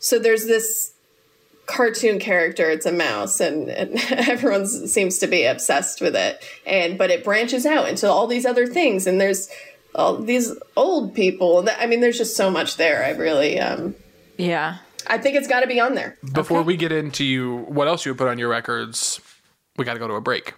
[0.00, 0.94] so there's this
[1.66, 6.98] cartoon character it's a mouse and, and everyone seems to be obsessed with it and
[6.98, 9.48] but it branches out into all these other things and there's
[9.94, 13.94] all these old people that i mean there's just so much there i really um
[14.36, 17.86] yeah, i think it's got to be on there Before we get into you, what
[17.86, 19.20] else you would put on your records,
[19.76, 20.54] we got to go to a break.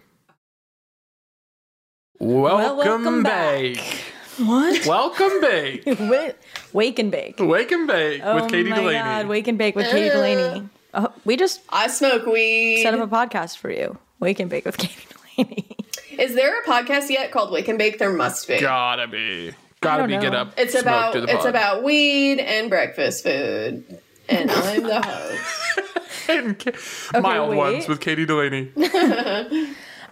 [2.18, 3.74] Welcome, welcome back.
[3.74, 4.11] back.
[4.38, 4.86] What?
[4.86, 5.80] Welcome back.
[6.00, 6.32] Wa-
[6.72, 7.36] Wake and bake.
[7.38, 8.98] Wake and bake oh with Caitie my Delaney.
[8.98, 10.68] God, wake and bake with Caitie Delaney.
[10.94, 13.98] Oh, we just i smoke weed set up a podcast for you.
[14.20, 15.76] Wake and bake with Caitie Delaney.
[16.18, 19.52] is there a podcast yet called wake and bake there must be Gotta be.
[19.80, 20.18] Gotta don't be.
[20.18, 20.38] Get know.
[20.40, 20.52] up.
[20.56, 21.46] It's smoke about through the it's pod.
[21.48, 23.84] about weed and breakfast food,
[24.28, 26.28] and I'm the host.
[26.28, 27.56] And Ka- mild wait.
[27.56, 28.70] ones with Caitie Delaney.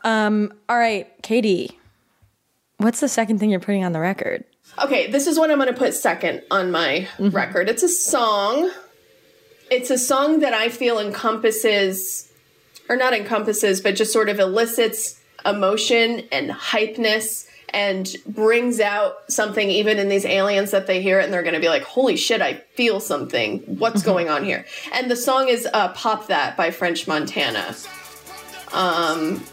[0.02, 1.78] Um, all right, Caitie.
[2.80, 4.42] What's the second thing you're putting on the record?
[4.82, 7.68] Okay, this is what I'm going to put second on my record.
[7.68, 8.70] It's a song.
[9.70, 12.32] It's a song that I feel encompasses,
[12.88, 19.68] or not encompasses, but just sort of elicits emotion and hypeness and brings out something
[19.68, 22.16] even in these aliens that they hear it and they're going to be like, holy
[22.16, 23.58] shit, I feel something.
[23.78, 24.64] What's going on here?
[24.94, 27.76] And the song is uh, Pop That by French Montana.
[28.72, 29.44] Um,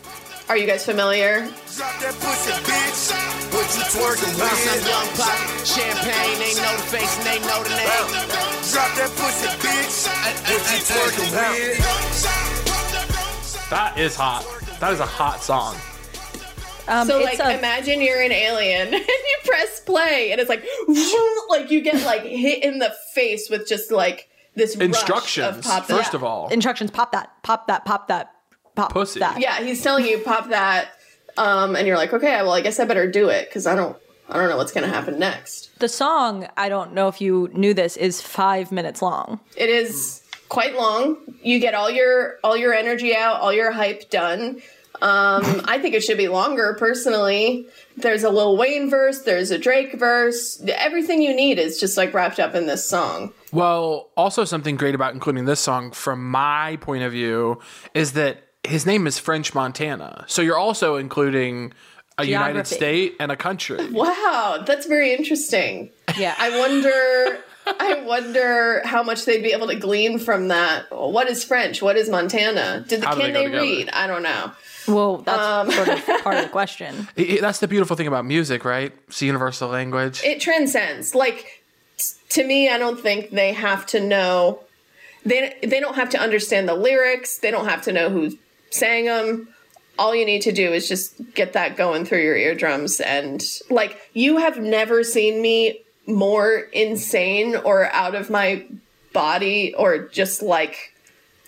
[0.49, 1.41] are you guys familiar?
[1.75, 3.11] Drop that pussy, bitch.
[3.51, 4.59] What you twerking with?
[4.63, 7.89] Some young pop, champagne, they know the face and they know the name.
[8.71, 10.07] Drop that pussy, bitch.
[10.47, 11.83] What you twerking with?
[13.69, 14.45] That is hot.
[14.79, 15.75] That is a hot song.
[16.87, 20.47] Um, So it's like a- imagine you're an alien and you press play and it's
[20.49, 20.63] like
[21.49, 25.67] like you get like hit in the face with just like this rush of Instructions.
[25.67, 26.17] pop First that.
[26.17, 26.91] of all, instructions.
[26.91, 27.29] Pop that.
[27.43, 27.83] Pop that.
[27.83, 28.31] Pop that.
[28.77, 29.19] Pop Pussy.
[29.19, 29.39] that.
[29.41, 30.89] Yeah, he's telling you pop that
[31.37, 33.97] um and you're like, "Okay, well I guess I better do it cuz I don't
[34.29, 37.49] I don't know what's going to happen next." The song, I don't know if you
[37.53, 39.39] knew this, is five minutes long.
[39.55, 41.17] It is quite long.
[41.41, 44.61] You get all your all your energy out, all your hype done.
[44.99, 47.67] Um, I think it should be longer personally.
[47.97, 50.59] There's a Lil Wayne verse, there's a Drake verse.
[50.67, 53.31] Everything you need is just like wrapped up in this song.
[53.51, 57.59] Well, also something great about including this song from my point of view
[57.93, 60.25] is that his name is French Montana.
[60.27, 61.73] So you're also including
[62.17, 63.77] a United State and a country.
[63.91, 65.89] Wow, that's very interesting.
[66.17, 66.35] Yeah.
[66.37, 67.39] I wonder.
[67.79, 70.85] I wonder how much they'd be able to glean from that.
[70.89, 71.81] What is French?
[71.81, 72.85] What is Montana?
[72.87, 73.89] Did How do can they they, read?
[73.89, 74.51] I don't know.
[74.87, 77.09] Well, that's Um, sort of part of the question.
[77.17, 78.93] I- I- That's the beautiful thing about music, right?
[79.09, 80.21] It's a universal language.
[80.23, 81.13] It transcends.
[81.13, 81.61] Like
[81.97, 84.61] t- to me, I don't think they have to know.
[85.25, 87.39] They they don't have to understand the lyrics.
[87.39, 88.31] They don't have to know who
[88.69, 89.49] sang them.
[89.99, 94.11] All you need to do is just get that going through your eardrums and like
[94.13, 98.65] you have never seen me more insane or out of my
[99.11, 100.93] body or just like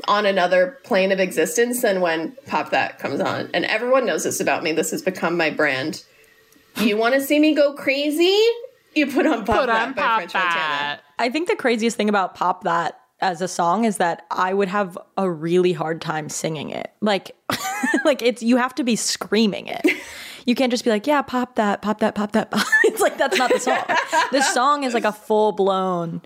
[0.07, 3.49] on another plane of existence than when Pop That comes on.
[3.53, 4.71] And everyone knows this about me.
[4.71, 6.03] This has become my brand.
[6.77, 8.37] You want to see me go crazy?
[8.95, 11.01] You put on Pop That by French Montana.
[11.17, 14.67] I think the craziest thing about Pop That as a song is that I would
[14.69, 16.91] have a really hard time singing it.
[17.01, 17.35] Like
[18.05, 19.81] like it's you have to be screaming it.
[20.45, 22.49] You can't just be like, yeah, pop that, pop that, pop that.
[22.49, 22.65] Pop.
[22.85, 23.83] It's like that's not the song.
[24.31, 26.23] the song is like a full blown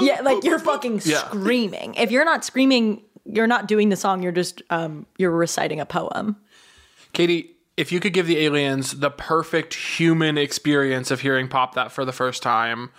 [0.00, 1.28] Yeah, like you're fucking Yeah.
[1.28, 1.94] screaming.
[1.96, 5.86] If you're not screaming, you're not doing the song, you're just um you're reciting a
[5.86, 6.36] poem.
[7.12, 11.92] Caitie, if you could give the aliens the perfect human experience of hearing Pop That
[11.92, 12.90] for the first time,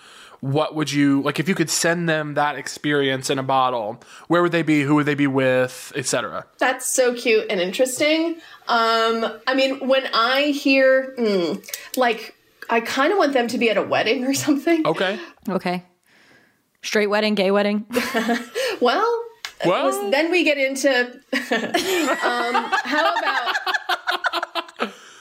[0.42, 4.00] what would you like if you could send them that experience in a bottle?
[4.28, 4.84] Where would they be?
[4.84, 6.46] Who would they be with, etc.?
[6.60, 8.36] That's so cute and interesting.
[8.68, 11.64] Um, I mean, when I hear, mm,
[11.98, 12.36] like,
[12.70, 14.86] I kind of want them to be at a wedding or something.
[14.88, 15.20] Okay.
[15.50, 15.84] Okay.
[16.82, 17.86] Straight wedding, gay wedding.
[18.82, 19.26] Well,
[19.66, 20.90] Well, then we get into
[21.34, 23.56] um, how about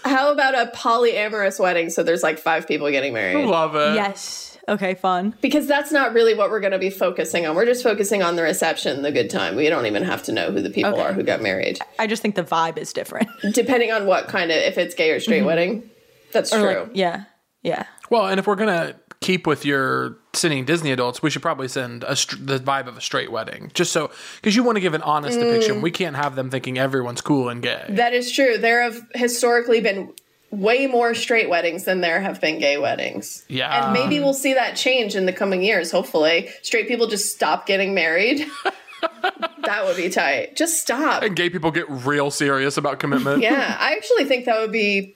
[0.05, 1.91] how about a polyamorous wedding?
[1.91, 3.45] So there's like five people getting married.
[3.47, 3.97] love it.
[3.97, 4.48] yes.
[4.69, 5.35] Okay, fun.
[5.41, 7.57] Because that's not really what we're going to be focusing on.
[7.57, 9.57] We're just focusing on the reception, the good time.
[9.57, 11.03] We don't even have to know who the people Okay.
[11.03, 13.29] are who got married, I just think the vibe is different.
[13.53, 15.47] depending on what kind of if it's gay or straight mm-hmm.
[15.47, 15.91] wedding.
[16.33, 16.83] That's Or true.
[16.83, 17.25] like, yeah.
[17.63, 17.85] Yeah.
[18.11, 22.05] Well, and if we're gonna keep with your sending Disney adults, we should probably send
[22.05, 24.95] a str- the vibe of a straight wedding, just so because you want to give
[24.95, 25.77] an honest depiction.
[25.77, 25.83] Mm.
[25.83, 27.85] We can't have them thinking everyone's cool and gay.
[27.89, 28.59] That is true.
[28.59, 30.13] There have historically been
[30.51, 33.45] way more straight weddings than there have been gay weddings.
[33.49, 33.85] Yeah.
[33.85, 36.51] And maybe we'll see that change in the coming years, hopefully.
[36.63, 38.47] Straight people just stop getting married.
[39.63, 40.57] that would be tight.
[40.57, 41.23] Just stop.
[41.23, 43.43] and gay people get real serious about commitment.
[43.43, 45.15] Yeah, I actually think that would be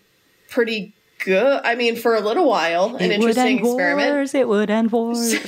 [0.51, 1.61] pretty good.
[1.65, 4.13] I mean, for a little while, an interesting experiment.
[4.13, 5.41] Wars, it would end wars.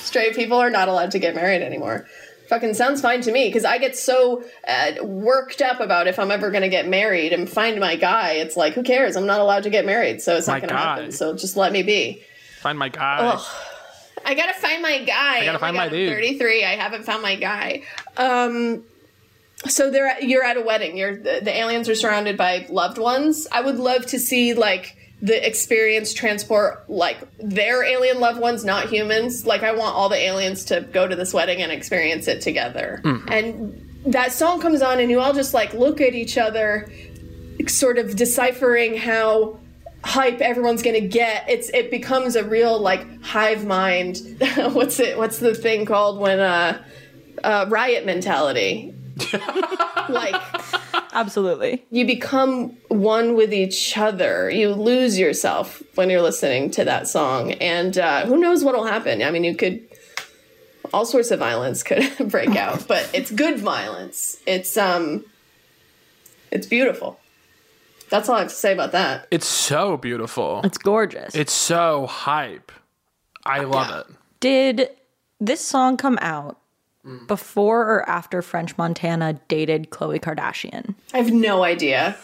[0.00, 2.06] Straight people are not allowed to get married anymore.
[2.50, 6.32] Fucking sounds fine to me because I get so uh, worked up about if I'm
[6.32, 8.32] ever going to get married and find my guy.
[8.32, 9.14] It's like, who cares?
[9.14, 11.12] I'm not allowed to get married, so it's My not going to happen.
[11.12, 12.24] So just let me be.
[12.60, 13.18] Find my guy.
[13.20, 13.46] Ugh.
[14.24, 15.38] I gotta find my guy.
[15.38, 16.12] I gotta find my I'm dude.
[16.12, 16.64] 33.
[16.64, 17.84] I haven't found my guy.
[18.16, 18.82] Um,
[19.68, 20.96] so they're at, you're at a wedding.
[20.96, 23.46] You're the, the aliens are surrounded by loved ones.
[23.52, 28.88] I would love to see like the experience transport like their alien loved ones, not
[28.88, 29.44] humans.
[29.46, 33.00] Like I want all the aliens to go to this wedding and experience it together.
[33.28, 36.90] And that song comes on, and you all just like look at each other,
[37.66, 39.60] sort of deciphering how
[40.02, 44.18] hype everyone's gonna get it's it becomes a real like hive mind
[44.72, 46.82] what's it what's the thing called when uh
[47.44, 48.94] uh riot mentality
[50.08, 50.34] like
[51.12, 51.84] Absolutely.
[51.90, 57.52] you become one with each other you lose yourself when you're listening to that song
[57.54, 59.80] and uh who knows what'll happen i mean you could
[60.92, 65.24] all sorts of violence could break out but it's good violence it's um
[66.52, 67.18] it's beautiful
[68.08, 70.60] that's all i have to say about that It's so beautiful.
[70.64, 71.34] It's gorgeous.
[71.34, 72.72] It's so hype.
[73.46, 74.00] I love Yeah.
[74.00, 74.06] it.
[74.40, 74.88] Did
[75.40, 76.58] this song come out
[77.06, 77.26] Mm.
[77.26, 80.94] before or after French Montana dated Khloe Kardashian?
[81.14, 82.14] I have no idea.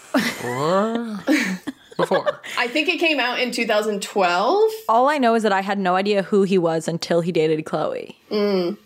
[0.44, 1.18] Or
[1.96, 2.40] before.
[2.58, 4.70] I think it came out in 2012.
[4.88, 7.64] All I know is that I had no idea who he was until he dated
[7.64, 8.14] Khloe.
[8.30, 8.76] Mm.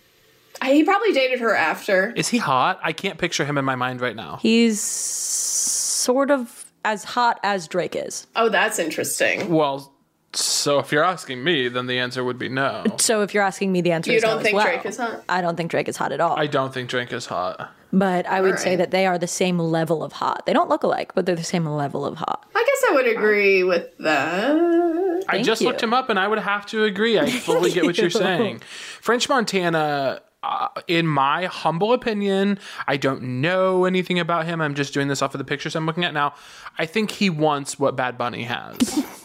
[0.62, 2.12] I- He probably dated her after.
[2.14, 2.79] Is he hot?
[2.85, 4.38] I can't picture him in my mind right now.
[4.40, 8.26] He's sort of as hot as Drake is.
[8.37, 9.53] Oh, that's interesting.
[9.53, 9.92] Well,
[10.32, 12.84] so if you're asking me, then the answer would be no.
[12.98, 14.66] So if you're asking me, the answer You is no don't as think well.
[14.66, 15.24] Drake is hot?
[15.28, 16.38] I don't think Drake is hot at all.
[16.38, 17.72] I don't think Drake is hot.
[17.92, 18.76] but I would say right.
[18.78, 20.46] that they are the same level of hot.
[20.46, 22.46] They don't look alike, but they're the same level of hot.
[22.54, 25.24] I guess I would agree with that.
[25.28, 25.66] I Thank just you.
[25.68, 27.18] looked him up and I would have to agree.
[27.18, 28.60] I fully get what you're saying.
[29.00, 34.60] French Montana, uh, in my humble opinion, I don't know anything about him.
[34.60, 36.35] I'm just doing this off of the pictures I'm looking at now.
[36.78, 38.76] I think he wants what Bad Bunny has.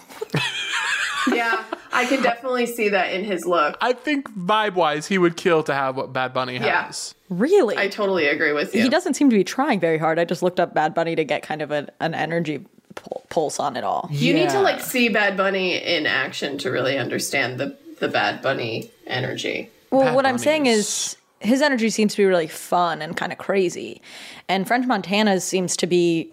[1.32, 1.64] Yeah.
[1.94, 3.78] I can definitely see that in his look.
[3.82, 6.84] I think vibe wise, he would kill to have what Bad Bunny Yeah.
[6.86, 7.16] has.
[7.30, 7.78] Really?
[7.78, 8.82] I totally agree with you.
[8.84, 10.20] He doesn't seem to be trying very hard.
[10.20, 12.66] I just looked up Bad Bunny to get kind of an, an energy
[12.96, 14.08] pul- pulse on it all.
[14.12, 18.42] You need to like see Bad Bunny in action to really understand the the Bad
[18.42, 19.70] Bunny energy.
[19.90, 23.16] Well, Bad what I'm saying is- is his energy seems to be really fun and
[23.16, 24.02] kind of crazy,
[24.50, 26.32] and French Montana seems to be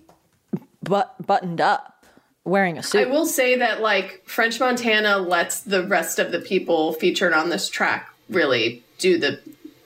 [0.83, 1.92] but buttoned up,
[2.45, 3.07] wearing a suit.
[3.07, 7.51] I will say that like French Montana lets the rest of the people featured on
[7.51, 9.41] this track really do the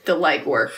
[0.05, 0.71] the legwork.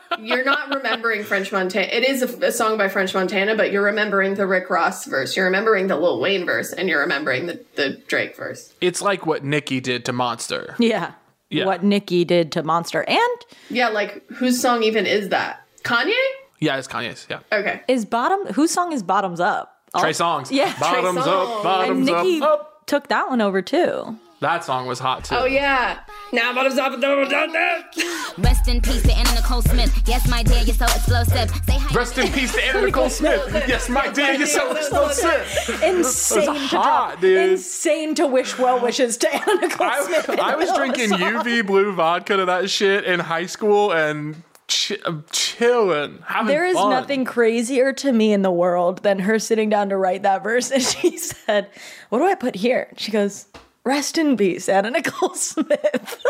[0.20, 1.86] you're not remembering French Montana.
[1.86, 5.36] It is a, a song by French Montana, but you're remembering the Rick Ross verse.
[5.36, 8.72] You're remembering the Lil Wayne verse, and you're remembering the, the Drake verse.
[8.80, 10.74] It's like what Nicki did to Monster.
[10.78, 11.14] yeah.
[11.50, 11.64] Yeah.
[11.64, 13.38] What Nicki did to Monster, and
[13.70, 15.66] Yeah, like whose song even is that?
[15.82, 16.12] Kanye?
[16.60, 17.26] Yeah, it's Kanye's.
[17.30, 17.40] Yeah.
[17.50, 17.80] Okay.
[17.88, 19.77] is bottom whose song is Bottoms Up?
[19.96, 20.50] Trey Songz.
[20.50, 21.26] Yeah, Trey Bottoms Songz.
[21.26, 22.86] up, and bottoms Nicki up, up.
[22.86, 24.16] took that one over too.
[24.40, 25.34] That song was hot too.
[25.34, 25.98] Oh yeah.
[26.32, 28.38] Now bottoms up, bottoms up.
[28.38, 30.00] Rest in peace to Anna Nicole Smith.
[30.06, 31.50] Yes, my dear, you're so explosive.
[31.66, 31.92] Say hi.
[31.94, 33.64] Rest in peace to Anna Nicole Smith.
[33.66, 35.82] Yes, my dear, you're so explosive.
[35.82, 36.70] Insane to hot,
[37.14, 37.50] drop, dude.
[37.50, 40.28] insane to wish well wishes to Anna Nicole I, Smith.
[40.28, 41.44] in I was middle of the drinking song.
[41.44, 44.92] UV blue vodka to that shit in high school and ch-
[45.32, 46.22] chilling.
[46.46, 46.90] There is fun.
[46.90, 50.70] nothing crazier to me in the world than her sitting down to write that verse.
[50.70, 51.68] And she said,
[52.10, 52.92] What do I put here?
[52.96, 53.46] She goes,
[53.84, 56.22] Rest in peace, Anna Nicole Smith.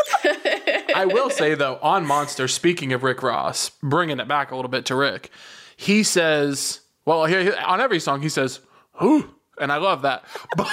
[0.95, 4.69] I will say though, on Monster, speaking of Rick Ross, bringing it back a little
[4.71, 5.29] bit to Rick,
[5.75, 8.59] he says, well, he, he- on every song he says,
[8.93, 9.29] "Who,"
[9.59, 10.23] and I love that.
[10.55, 10.67] But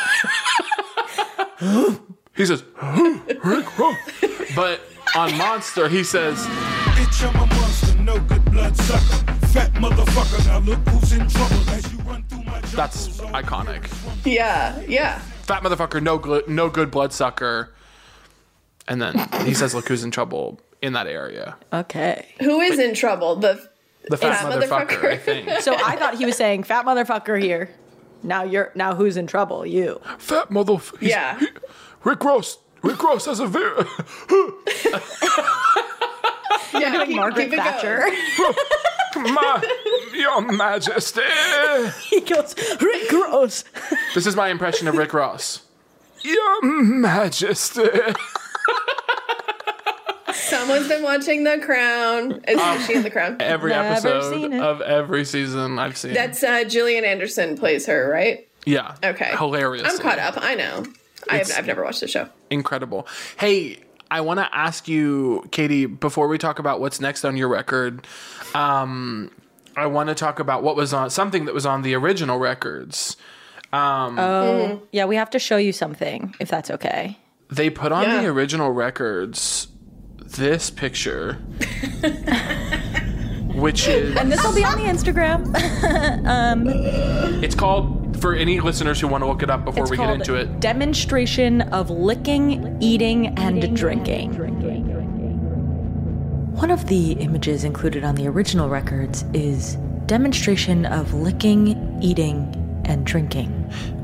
[2.36, 3.96] he says, "Who, Rick Ross,"
[4.54, 4.80] but
[5.16, 6.44] on Monster he says,
[8.06, 9.32] no good blood sucker.
[9.48, 13.90] Fat motherfucker, now look who's in trouble as you run through my "That's iconic."
[14.24, 15.18] Yeah, yeah.
[15.42, 17.74] Fat motherfucker, no gl- no good bloodsucker.
[18.86, 22.28] And then he says, "Look who's in trouble in that area." okay.
[22.40, 23.34] Who is in trouble?
[23.36, 23.68] The
[24.08, 25.10] The fat Fat motherfucker, motherfucker.
[25.10, 25.48] I think.
[25.60, 27.70] So I thought he was saying, Fat motherfucker here.
[28.22, 29.66] Now you're now who's in trouble?
[29.66, 30.00] You.
[30.18, 31.02] Fat motherfucker.
[31.02, 31.40] Yeah.
[32.04, 32.58] Rick Ross.
[32.82, 33.84] Rick Ross has a very.
[36.80, 37.98] yeah, keep, Margaret keep Thatcher.
[37.98, 38.54] going.
[39.34, 39.62] My,
[40.14, 41.22] your Majesty.
[42.10, 43.64] he goes, Rick Gross.
[44.14, 45.62] This is my impression of Rick Ross.
[46.22, 47.88] Your Majesty.
[50.32, 52.40] Someone's been watching The Crown.
[52.46, 53.36] Is she in The Crown?
[53.40, 56.12] Every Never episode of every season I've seen.
[56.14, 58.46] That's uh, Gillian Anderson plays her, right?
[58.66, 58.96] yeah.
[59.02, 59.34] Okay.
[59.36, 59.86] Hilarious.
[59.88, 60.34] I'm caught up.
[60.38, 60.84] I know.
[61.28, 62.28] I have, I've never watched the show.
[62.50, 63.06] Incredible.
[63.38, 63.78] Hey,
[64.10, 68.06] I want to ask you, Caitie, before we talk about what's next on your record,
[68.54, 69.30] um,
[69.76, 73.16] I want to talk about what was on something that was on the original records.
[73.72, 74.84] Um, oh, mm-hmm.
[74.92, 77.18] Yeah, we have to show you something, if that's okay.
[77.50, 78.22] They put on Yeah.
[78.22, 79.68] the original records
[80.24, 81.34] this picture,
[83.54, 85.54] which is And this will be on the Instagram.
[86.26, 86.64] Um,
[87.42, 90.10] it's called for any listeners who want to look it up before It's we get
[90.10, 90.60] into it.
[90.60, 94.32] Demonstration of licking, eating, and drinking.
[96.54, 103.04] One of the images included on the original records is demonstration of licking, eating, and
[103.04, 103.52] drinking.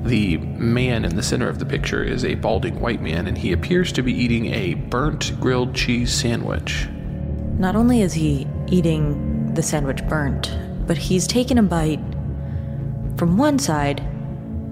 [0.04, 3.52] The man in the center of the picture is a balding white man, and he
[3.52, 6.88] appears to be eating a burnt grilled cheese sandwich.
[7.58, 10.52] Not only is he eating the sandwich burnt,
[10.86, 12.00] but he's taken a bite
[13.16, 14.02] from one side,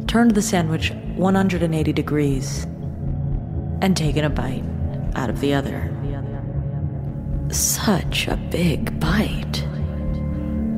[0.07, 2.65] turned the sandwich 180 degrees,
[3.83, 4.65] and taken a bite
[5.15, 5.95] out of the other.
[7.51, 9.67] Such a big bite.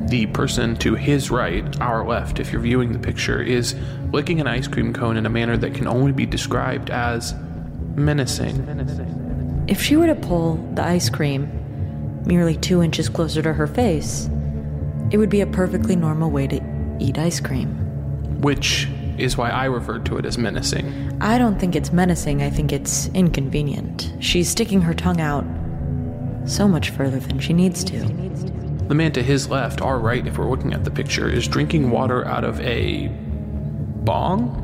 [0.09, 3.75] The person to his right, our left, if you're viewing the picture, is
[4.11, 7.33] licking an ice cream cone in a manner that can only be described as
[7.95, 9.65] menacing.
[9.67, 11.49] If she were to pull the ice cream
[12.25, 14.29] merely two inches closer to her face,
[15.11, 16.72] it would be a perfectly normal way to
[17.03, 17.69] eat ice cream.
[18.41, 18.87] Which
[19.17, 21.17] is why I referred to it as menacing.
[21.21, 24.13] I don't think it's menacing, I think it's inconvenient.
[24.19, 25.45] She's sticking her tongue out
[26.45, 27.99] so much further than she needs to.
[28.87, 31.91] The man to his left, our right, if we're looking at the picture, is drinking
[31.91, 33.07] water out of a
[34.03, 34.59] bong?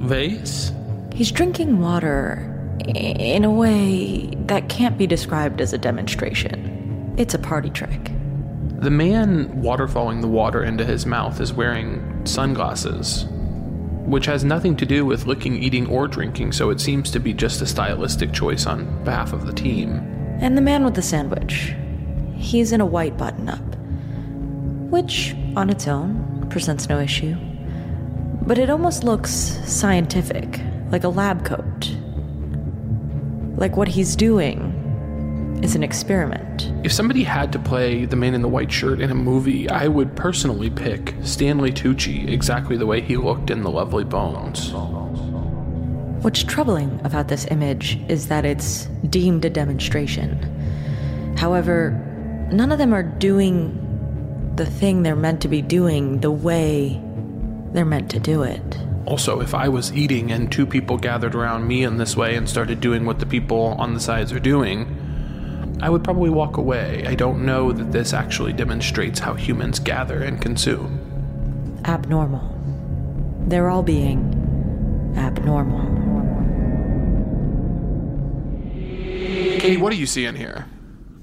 [0.00, 0.72] Vase?
[1.12, 2.48] He's drinking water
[2.86, 7.14] in a way that can't be described as a demonstration.
[7.16, 8.12] It's a party trick.
[8.82, 13.26] The man waterfalling the water into his mouth is wearing sunglasses,
[14.06, 17.32] which has nothing to do with licking, eating, or drinking, so it seems to be
[17.32, 19.98] just a stylistic choice on behalf of the team.
[20.40, 21.76] And the man with the sandwich.
[22.34, 23.76] He's in a white button up,
[24.90, 27.36] which on its own presents no issue.
[28.44, 29.30] But it almost looks
[29.64, 30.60] scientific,
[30.90, 31.94] like a lab coat.
[33.56, 34.81] like what he's doing
[35.62, 36.70] is an experiment.
[36.84, 39.86] If somebody had to play the man in the white shirt in a movie, I
[39.86, 44.72] would personally pick Stanley Tucci exactly the way he looked in The Lovely Bones.
[46.22, 50.38] What's troubling about this image is that it's deemed a demonstration.
[51.36, 51.90] However,
[52.52, 53.78] none of them are doing
[54.56, 57.00] the thing they're meant to be doing the way
[57.72, 58.78] they're meant to do it.
[59.06, 62.48] Also, if I was eating and two people gathered around me in this way and
[62.48, 65.01] started doing what the people on the sides are doing,
[65.80, 67.04] I would probably walk away.
[67.06, 71.00] I don't know that this actually demonstrates how humans gather and consume.
[71.84, 72.48] Abnormal.
[73.46, 75.90] They're all being abnormal.
[79.60, 80.66] Caitie, what do you see in here?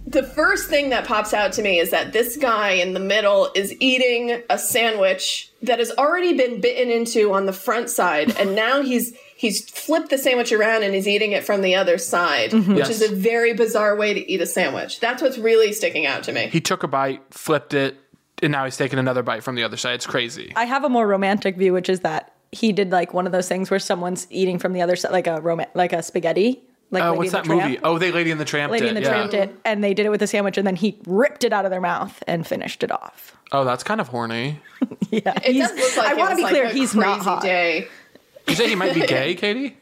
[0.07, 3.51] The first thing that pops out to me is that this guy in the middle
[3.53, 8.55] is eating a sandwich that has already been bitten into on the front side, and
[8.55, 12.51] now he's he's flipped the sandwich around and he's eating it from the other side,
[12.51, 12.75] mm-hmm.
[12.75, 13.01] which Yes.
[13.01, 14.99] is a very bizarre way to eat a sandwich.
[14.99, 16.47] That's what's really sticking out to me.
[16.47, 17.95] He took a bite, flipped it,
[18.43, 19.93] and now he's taking another bite from the other side.
[19.95, 20.51] It's crazy.
[20.57, 23.47] I have a more romantic view, which is that he did like one of those
[23.47, 26.61] things where someone's eating from the other side, like a rom- like a spaghetti.
[26.91, 27.61] Like Oh, what's that Tramp.
[27.63, 27.77] movie?
[27.83, 28.89] Oh, they Lady and the Tramp Lady did.
[28.89, 29.09] and the yeah.
[29.15, 31.63] Tramp did, and they did it with a sandwich, and then he ripped it out
[31.63, 33.37] of their mouth and finished it off.
[33.51, 34.59] Oh, that's kind of horny.
[35.11, 37.03] Yeah, It he's- does look like I want to be like clear, a he's not
[37.15, 37.41] crazy hot.
[37.43, 37.87] day.
[38.49, 39.77] You say he might be gay, Caitie?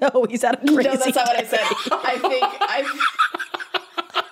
[0.00, 0.88] No, he's out of crazy.
[0.88, 1.60] No, that's not what I said.
[1.92, 3.04] I think I.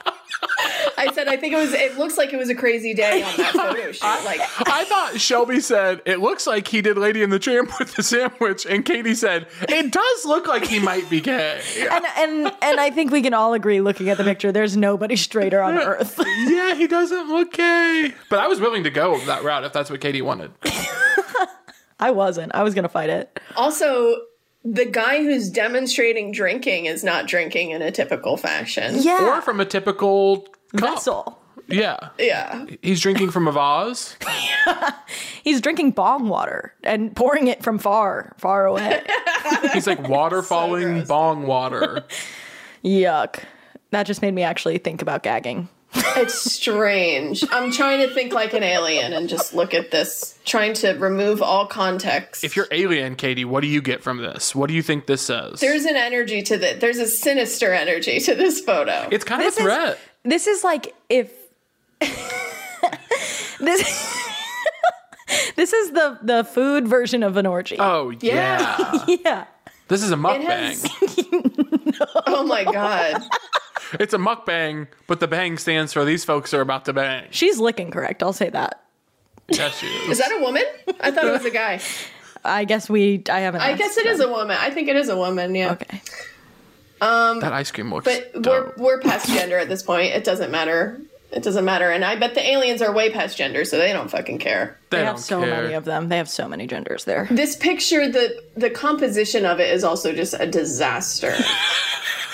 [0.98, 1.74] I said I think it was.
[1.74, 4.02] It looks like it was a crazy day on that photo shoot.
[4.02, 7.94] Like I thought Shelby said it looks like he did Lady in the Tramp with
[7.94, 11.60] the sandwich, and Caitie said it does look like he might be gay.
[11.92, 15.16] and and and I think we can all agree, looking at the picture, there's nobody
[15.16, 16.18] straighter on earth.
[16.46, 18.14] yeah, he doesn't look gay.
[18.30, 20.50] But I was willing to go that route if that's what Caitie wanted.
[21.98, 22.54] I wasn't.
[22.54, 23.40] I was gonna fight it.
[23.56, 24.16] also.
[24.68, 28.96] The guy who's demonstrating drinking is not drinking in a typical fashion.
[28.98, 30.40] Yeah, Or from a typical
[30.76, 30.94] cup.
[30.94, 31.38] vessel.
[31.68, 32.08] Yeah.
[32.18, 32.66] Yeah.
[32.82, 34.16] He's drinking from a vase.
[35.44, 39.02] He's drinking bong water and pouring it from far, far away.
[39.72, 42.04] He's like water falling bong water.
[42.84, 43.44] Yuck.
[43.92, 45.68] That just made me actually think about gagging.
[46.18, 47.44] It's strange.
[47.50, 51.42] I'm trying to think like an alien and just look at this, trying to remove
[51.42, 52.42] all context.
[52.44, 54.54] If you're alien, Caitie, what do you get from this?
[54.54, 55.60] What do you think this says?
[55.60, 56.80] There's an energy to this.
[56.80, 59.08] There's a sinister energy to this photo.
[59.10, 59.98] it's kind of a This is- threat.
[60.24, 61.30] This is like if
[63.60, 64.12] this
[65.56, 67.76] This is the the food version of an orgy.
[67.78, 69.04] oh yeah.
[69.06, 69.44] yeah.
[69.88, 70.42] This is a It mukbang.
[70.46, 73.22] has- oh my god.
[73.94, 77.28] It's a mukbang, but the bang stands for these folks are about to bang.
[77.30, 78.82] She's licking correct, I'll say that.
[79.48, 80.10] Yes, she is.
[80.10, 80.64] Is that a woman?
[81.00, 81.80] I thought it was a guy.
[82.44, 84.56] I guess we I haven't I guess it is a woman.
[84.58, 85.54] I think it is a woman.
[85.54, 85.72] Yeah.
[85.72, 86.00] Okay.
[87.00, 90.14] Um, that ice cream looks But we're we're past gender at this point.
[90.14, 91.00] It doesn't matter.
[91.32, 91.90] It doesn't matter.
[91.90, 94.78] And I bet the aliens are way past gender, so they don't fucking care.
[94.90, 95.62] They, They have so care.
[95.62, 96.08] many of them.
[96.08, 97.26] They have so many genders there.
[97.30, 101.34] This picture, the the composition of it is also just a disaster.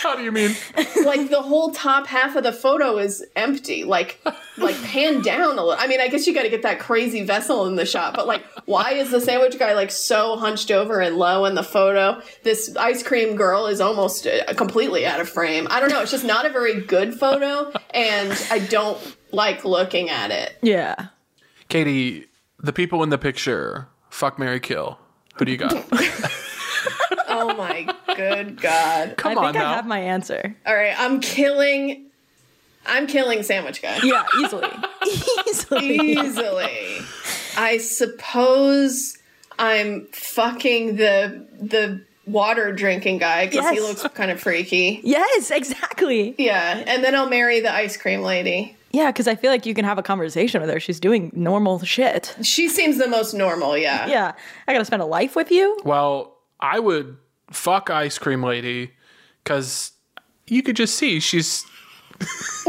[0.02, 0.56] How do you mean?
[1.04, 3.84] like the whole top half of the photo is empty.
[3.84, 4.20] Like
[4.58, 5.76] like pan down a little.
[5.78, 8.12] I mean, I guess you got to get that crazy vessel in the shot.
[8.14, 11.62] But like, why is the sandwich guy like so hunched over and low in the
[11.62, 12.20] photo?
[12.42, 15.68] This ice cream girl is almost uh, completely out of frame.
[15.70, 16.02] I don't know.
[16.02, 18.98] It's just not a very good photo, and I don't
[19.30, 20.58] like looking at it.
[20.62, 20.96] Yeah.
[21.68, 22.26] Caitie,
[22.62, 24.98] the people in the picture, fuck Mary Kill.
[25.36, 25.84] Who do you got?
[27.34, 29.16] Oh my good god!
[29.16, 29.70] Come I on think now.
[29.70, 30.54] I have my answer.
[30.66, 32.06] All right, I'm killing.
[32.86, 33.98] I'm killing sandwich guy.
[34.02, 34.68] Yeah, easily.
[35.48, 35.96] easily.
[35.96, 36.98] easily.
[37.56, 39.16] I suppose
[39.58, 45.00] I'm fucking the the water drinking guy because he looks kind of freaky.
[45.02, 46.34] Yes, exactly.
[46.38, 48.76] Yeah, and then I'll marry the ice cream lady.
[48.92, 50.78] Yeah, because I feel like you can have a conversation with her.
[50.78, 52.36] She's doing normal shit.
[52.42, 53.76] She seems the most normal.
[53.76, 54.06] Yeah.
[54.06, 54.32] Yeah.
[54.68, 55.78] I gotta spend a life with you.
[55.84, 57.16] well, I would
[57.50, 58.92] fuck ice cream lady
[59.42, 59.92] because
[60.46, 61.64] you could just see she's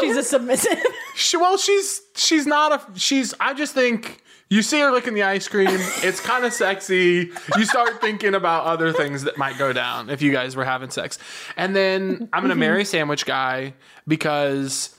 [0.00, 0.82] She's a submissive.
[1.14, 4.20] she, well she's she's not a she's I just think
[4.50, 5.68] you see her licking the ice cream.
[5.70, 7.30] It's kind of sexy.
[7.56, 10.90] You start thinking about other things that might go down if you guys were having
[10.90, 11.18] sex.
[11.56, 13.74] And then I'm gonna marry sandwich guy
[14.06, 14.94] because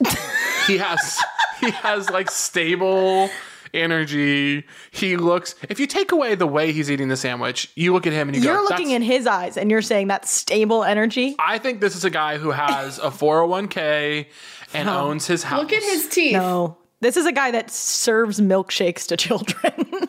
[0.67, 1.21] he has
[1.61, 3.29] he has like stable
[3.73, 4.63] energy.
[4.91, 5.55] He looks.
[5.69, 8.37] If you take away the way he's eating the sandwich, you look at him and
[8.37, 8.63] you You're go.
[8.69, 11.35] looking in his eyes and you're saying that stable energy.
[11.39, 14.27] I think this is a guy who has a 401k
[14.73, 15.59] and owns his house.
[15.61, 16.33] Look at his teeth.
[16.33, 16.77] No.
[17.05, 19.73] This is a guy that serves milkshakes to children.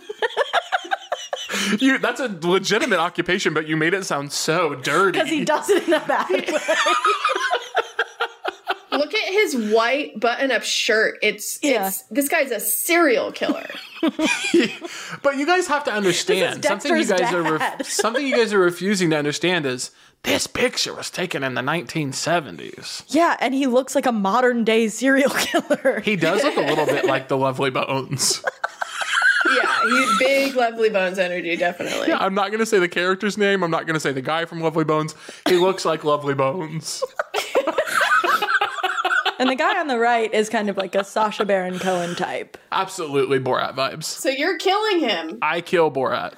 [1.80, 5.18] You, that's a legitimate occupation, but you made it sound so dirty.
[5.18, 6.46] Because he does it in a bad way.
[8.92, 11.18] Look at his white button-up shirt.
[11.22, 11.88] It's Yeah.
[11.88, 13.66] it's this guy's a serial killer.
[15.22, 16.96] But you guys have to understand something.
[16.96, 19.90] You Dexter's guys are ref- something you guys are refusing to understand is
[20.26, 23.04] this picture was taken in the 1970s.
[23.08, 26.00] yeah, and he looks like a modern day serial killer.
[26.00, 28.44] He does look a little bit like the Lovely Bones.
[29.56, 32.12] yeah, he's big, lovely bones energy, definitely.
[32.12, 33.62] I'm not going to say the character's name.
[33.62, 35.14] I'm not going to say the guy from Lovely Bones.
[35.48, 37.04] He looks like Lovely Bones.
[39.38, 42.58] and the guy on the right is kind of like a Sacha Baron Cohen type.
[42.72, 44.04] Absolutely Borat vibes.
[44.04, 45.38] So you're killing him.
[45.40, 46.34] I kill Borat.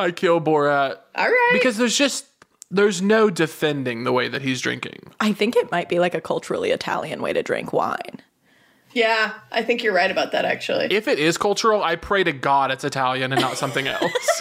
[0.00, 1.50] I kill Borat All right.
[1.52, 2.26] because there's just
[2.70, 5.10] there's no defending the way that he's drinking.
[5.20, 8.20] I think it might be like a culturally Italian way to drink wine.
[8.92, 10.86] yeah, I think you're right about that actually.
[10.90, 14.40] If it is cultural, I pray to God it's Italian and not something else.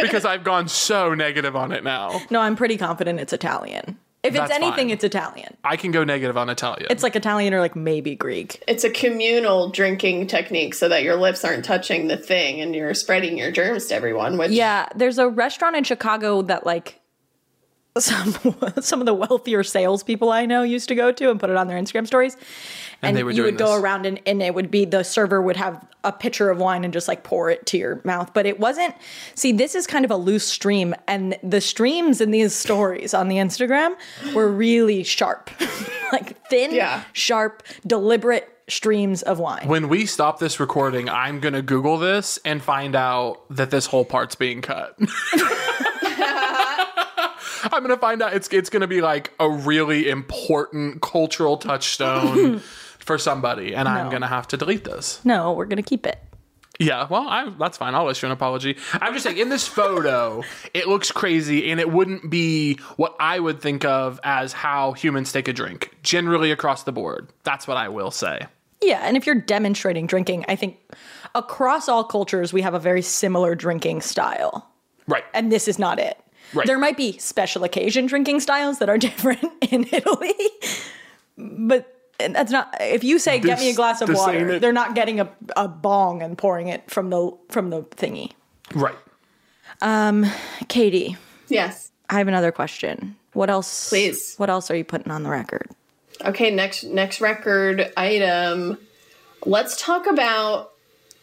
[0.00, 2.20] because I've gone so negative on it now.
[2.30, 3.98] No, I'm pretty confident it's Italian.
[4.22, 4.90] If That's it's anything, fine.
[4.90, 5.56] it's Italian.
[5.64, 6.88] I can go negative on Italian.
[6.90, 8.62] It's like Italian or like maybe Greek.
[8.68, 12.92] It's a communal drinking technique so that your lips aren't touching the thing and you're
[12.92, 16.99] spreading your germs to everyone, which Yeah, there's a restaurant in Chicago that like
[17.98, 18.32] some
[18.80, 21.66] some of the wealthier salespeople I know used to go to and put it on
[21.66, 22.36] their Instagram stories.
[23.02, 25.40] And, they were you doing would go around and, and it would be the server
[25.40, 28.32] would have a pitcher of wine and just like pour it to your mouth.
[28.34, 28.94] But it wasn't
[29.34, 33.28] see, this is kind of a loose stream, and the streams in these stories on
[33.28, 33.96] the Instagram
[34.34, 35.50] were really sharp.
[36.12, 37.04] like thin, Yeah.
[37.12, 39.66] sharp, deliberate streams of wine.
[39.66, 43.86] when we stop this recording, I'm going to Google this and find out that this
[43.86, 44.96] whole part's being cut.
[47.64, 51.56] I'm going to find out it's it's going to be like a really important cultural
[51.56, 52.58] touchstone
[52.98, 55.20] for somebody and I'm going to have to delete this.
[55.24, 56.18] no, we're gonna keep it.
[56.78, 57.94] Yeah, well, I, that's fine.
[57.94, 58.78] I'll issue an apology.
[58.94, 60.42] I'm just saying, in this photo,
[60.72, 65.30] it looks crazy, and it wouldn't be what I would think of as how humans
[65.30, 67.28] take a drink, generally across the board.
[67.42, 68.46] That's what I will say.
[68.80, 70.78] Yeah, and if you're demonstrating drinking, I think
[71.34, 74.66] across all cultures we have a very similar drinking style.
[75.06, 75.24] Right.
[75.34, 76.18] And this is not it.
[76.52, 76.66] Right.
[76.66, 80.34] There might be special occasion drinking styles that are different in Italy.
[81.36, 84.60] But that's not if you say get me a glass of water, it.
[84.60, 88.32] they're not getting a, a bong and pouring it from the from the thingy.
[88.74, 88.96] Right.
[89.80, 90.26] Um,
[90.68, 91.16] Caitie,
[91.48, 91.90] yes.
[92.10, 93.16] I have another question.
[93.32, 94.34] What else Please.
[94.36, 95.68] What else are you putting on the record?
[96.24, 98.78] Okay, next next record item.
[99.46, 100.72] Let's talk about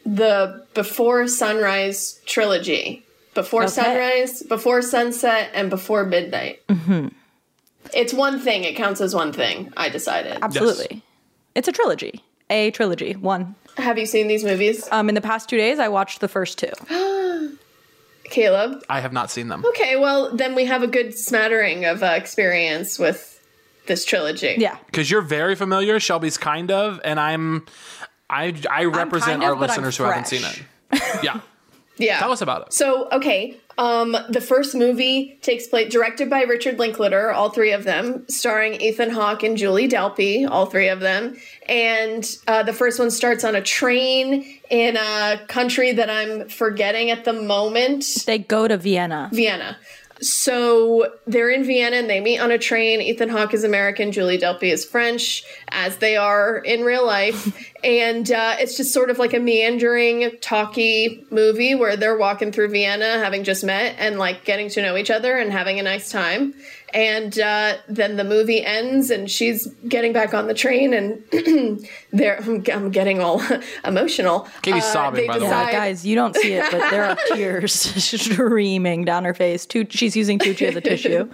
[0.06, 3.06] the Before Sunrise trilogy.
[3.38, 3.72] Before Okay.
[3.72, 6.66] sunrise, before sunset, and before midnight.
[6.70, 7.10] Mm-hmm.
[7.94, 8.64] It's one thing.
[8.64, 9.72] It counts as one thing.
[9.78, 10.40] I decided.
[10.42, 11.04] Absolutely.
[11.54, 12.24] It's a trilogy.
[12.50, 13.14] A trilogy.
[13.14, 13.54] One.
[13.78, 16.58] Have you seen these movies, Um in the past 2 days I watched the first
[16.58, 16.72] two.
[18.24, 18.84] Caleb?
[18.90, 19.64] I have not seen them.
[19.68, 23.40] Okay, well then we have a good smattering of uh, experience with
[23.86, 24.56] this trilogy.
[24.58, 24.78] Yeah.
[24.88, 27.68] Because you're very familiar, Shelby's kind of, and I'm.
[28.30, 30.64] I, I represent kind of, our listeners who haven't seen it.
[31.24, 31.40] Yeah.
[31.98, 32.20] Yeah.
[32.20, 32.74] Tell us about it.
[32.74, 37.84] So, okay, um, the first movie takes place directed by Richard Linklater, all three of
[37.84, 41.38] them, starring Ethan Hawke and Julie Delpy, all three of them.
[41.70, 47.12] And uh, the first one starts on a train in a country that I'm forgetting
[47.12, 48.06] at the moment.
[48.26, 49.30] They go to Vienna.
[49.32, 49.78] Vienna.
[50.22, 53.02] So they're in Vienna and they meet on a train.
[53.02, 57.72] Ethan Hawke is American, Julie Delpy is French, as they are in real life.
[57.84, 62.70] and uh, it's just sort of like a meandering, talky movie where they're walking through
[62.70, 66.10] Vienna, having just met, and like getting to know each other and having a nice
[66.12, 66.54] time.
[66.94, 71.22] And uh, then the movie ends, and she's getting back on the train, and
[72.14, 73.42] they're I'm, I'm getting all
[73.86, 74.48] emotional.
[74.62, 75.50] Caitie's Uh, sobbing, they by the way.
[75.52, 77.74] Yeah, guys, you don't see it, but there are tears
[78.22, 79.66] streaming down her face.
[79.66, 81.30] Tu- she's using Tucci as a tissue.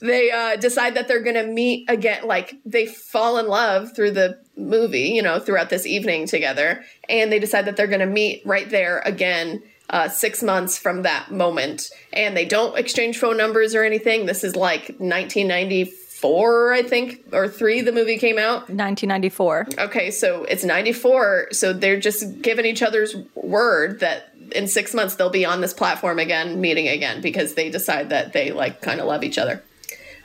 [0.00, 4.38] they uh, decide that they're gonna meet again like they fall in love through the
[4.56, 8.68] movie you know throughout this evening together and they decide that they're gonna meet right
[8.70, 9.62] there again
[9.92, 14.42] uh, six months from that moment and they don't exchange phone numbers or anything this
[14.42, 19.68] is like 1994 i think or three the movie came out 1994.
[19.78, 25.16] okay so it's 94 so they're just giving each other's word that in six months
[25.16, 28.98] they'll be on this platform again meeting again because they decide that they like kind
[28.98, 29.62] of love each other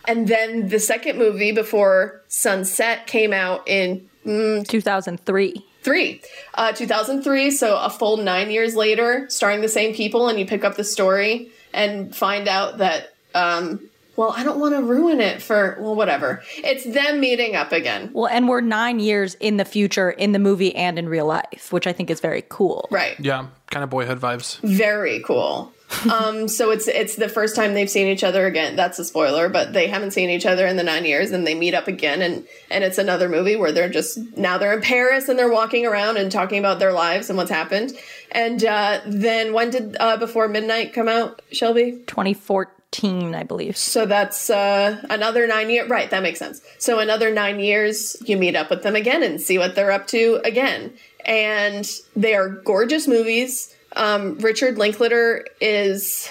[0.07, 5.65] and then the second movie before sunset came out in 2003.
[5.87, 6.21] Three
[6.55, 10.65] uh, 2003 so a full nine years later starring the same people and you pick
[10.65, 15.43] up the story and find out that um, well, I don't want to ruin it
[15.43, 16.41] for well, whatever.
[16.57, 18.09] It's them meeting up again.
[18.13, 21.71] Well, and we're nine years in the future in the movie and in real life,
[21.71, 22.87] which I think is very cool.
[22.89, 23.15] Right.
[23.19, 24.59] Yeah, kind of boyhood vibes.
[24.61, 25.71] Very cool.
[26.11, 28.75] Um, so it's it's the first time they've seen each other again.
[28.75, 31.55] That's a spoiler, but they haven't seen each other in the nine years, and they
[31.55, 35.29] meet up again, and and it's another movie where they're just now they're in Paris
[35.29, 37.93] and they're walking around and talking about their lives and what's happened.
[38.31, 42.03] And uh, then when did uh, Before Midnight come out, Shelby?
[42.07, 43.77] 2014, I believe.
[43.77, 45.89] So that's uh, another nine years.
[45.89, 46.61] Right, that makes sense.
[46.79, 50.07] So another nine years, you meet up with them again and see what they're up
[50.07, 50.93] to again.
[51.25, 53.73] And they are gorgeous movies.
[53.97, 56.29] Um, Richard Linklater is.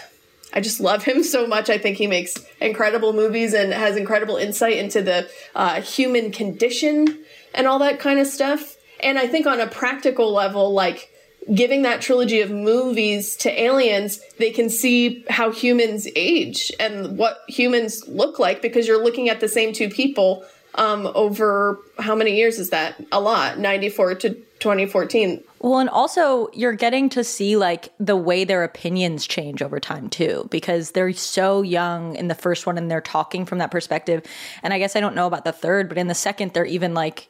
[0.52, 1.68] I just love him so much.
[1.68, 7.18] I think he makes incredible movies and has incredible insight into the uh, human condition
[7.52, 8.76] and all that kind of stuff.
[9.00, 11.10] And I think on a practical level, like
[11.54, 17.38] giving that trilogy of movies to aliens, they can see how humans age and what
[17.48, 20.44] humans look like because you're looking at the same two people
[20.76, 23.02] um, over how many years is that?
[23.12, 25.42] A lot, 94 to 2014.
[25.60, 30.08] Well, and also you're getting to see like the way their opinions change over time
[30.08, 34.22] too, because they're so young in the first one and they're talking from that perspective.
[34.62, 36.94] And I guess I don't know about the third, but in the second, they're even
[36.94, 37.28] like,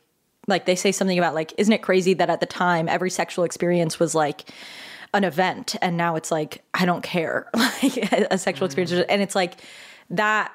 [0.49, 3.45] like they say something about like, isn't it crazy that at the time every sexual
[3.45, 4.51] experience was like
[5.15, 7.97] an event, and now it's like I don't care, like
[8.31, 9.55] a sexual experience, and it's like
[10.11, 10.53] that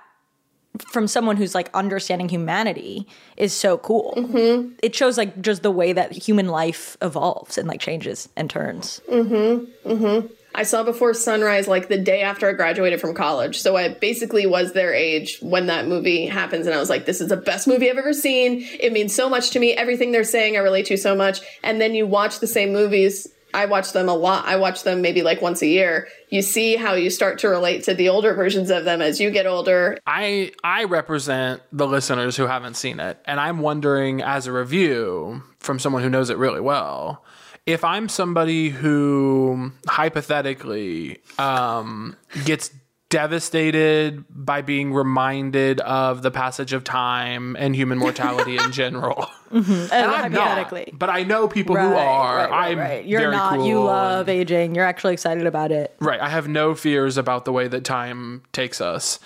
[0.79, 3.07] from someone who's like understanding humanity
[3.37, 4.13] is so cool.
[4.17, 4.73] Mm-hmm.
[4.81, 9.01] It shows like just the way that human life evolves and like changes and turns.
[9.09, 9.89] Mm-hmm.
[9.89, 10.27] Mm-hmm.
[10.53, 13.61] I saw Before Sunrise like the day after I graduated from college.
[13.61, 16.65] So I basically was their age when that movie happens.
[16.67, 18.67] And I was like, this is the best movie I've ever seen.
[18.79, 19.73] It means so much to me.
[19.73, 21.39] Everything they're saying, I relate to so much.
[21.63, 23.27] And then you watch the same movies.
[23.53, 24.45] I watch them a lot.
[24.45, 26.07] I watch them maybe like once a year.
[26.29, 29.31] You see how you start to relate to the older versions of them as you
[29.31, 29.97] get older.
[30.05, 35.43] I I represent the listeners who haven't seen it, and I'm wondering, as a review
[35.59, 37.23] from someone who knows it really well,
[37.65, 42.71] if I'm somebody who hypothetically um, gets
[43.11, 49.27] devastated by being reminded of the passage of time and human mortality in general.
[49.51, 49.93] Mm-hmm.
[49.93, 52.49] And I'm not, but I know people who are.
[52.51, 53.55] I'm You're very not.
[53.55, 54.75] cool You and- love aging.
[54.75, 55.95] You're actually excited about it.
[55.99, 56.19] Right.
[56.19, 59.19] I have no fears about the way that time takes us.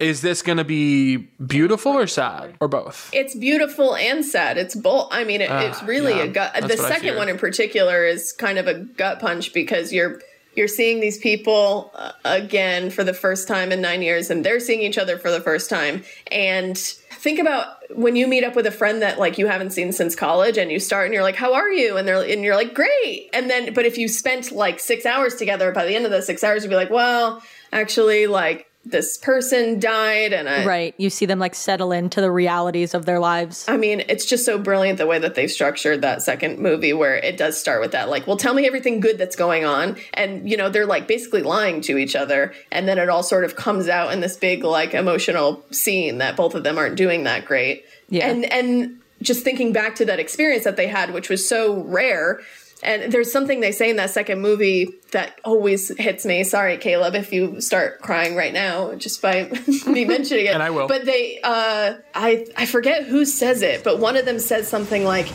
[0.00, 3.08] Is this going to be beautiful or sad or both?
[3.14, 4.58] It's beautiful and sad.
[4.58, 5.08] It's both.
[5.10, 6.24] I mean, it, Ah, it's really yeah.
[6.24, 6.52] a gut.
[6.68, 10.20] The second one in particular is kind of a gut punch because you're
[10.54, 14.60] you're seeing these people uh, again for the first time in nine years, and they're
[14.60, 16.04] seeing each other for the first time.
[16.30, 19.92] And think about when you meet up with a friend that like you haven't seen
[19.92, 22.56] since college, and you start and you're like, "How are you?" and they're and you're
[22.56, 26.04] like, "Great." And then, but if you spent like six hours together, by the end
[26.04, 27.42] of the six hours, you'd be like, "Well,
[27.72, 30.94] actually, like." This person died, and I, Right.
[30.98, 33.64] You see them like settle into the realities of their lives.
[33.68, 37.14] I mean, it's just so brilliant the way that they've structured that second movie where
[37.14, 38.08] it does start with that.
[38.08, 39.96] Like, well, tell me everything good that's going on.
[40.14, 42.52] And, you know, they're like basically lying to each other.
[42.72, 46.36] And then it all sort of comes out in this big, like, emotional scene that
[46.36, 47.84] both of them aren't doing that great.
[48.08, 48.28] Yeah.
[48.28, 52.40] And, and, just thinking back to that experience that they had, which was so rare.
[52.82, 56.42] And there's something they say in that second movie that always hits me.
[56.42, 59.44] Sorry, Caleb, if you start crying right now just by
[59.86, 60.54] me mentioning it.
[60.54, 60.88] And I will.
[60.88, 65.04] But they, uh, I, I forget who says it, but one of them says something
[65.04, 65.28] like,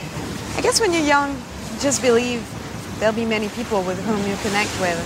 [0.57, 1.41] I guess when you're young,
[1.79, 2.45] just believe
[2.99, 4.99] there'll be many people with whom you connect with.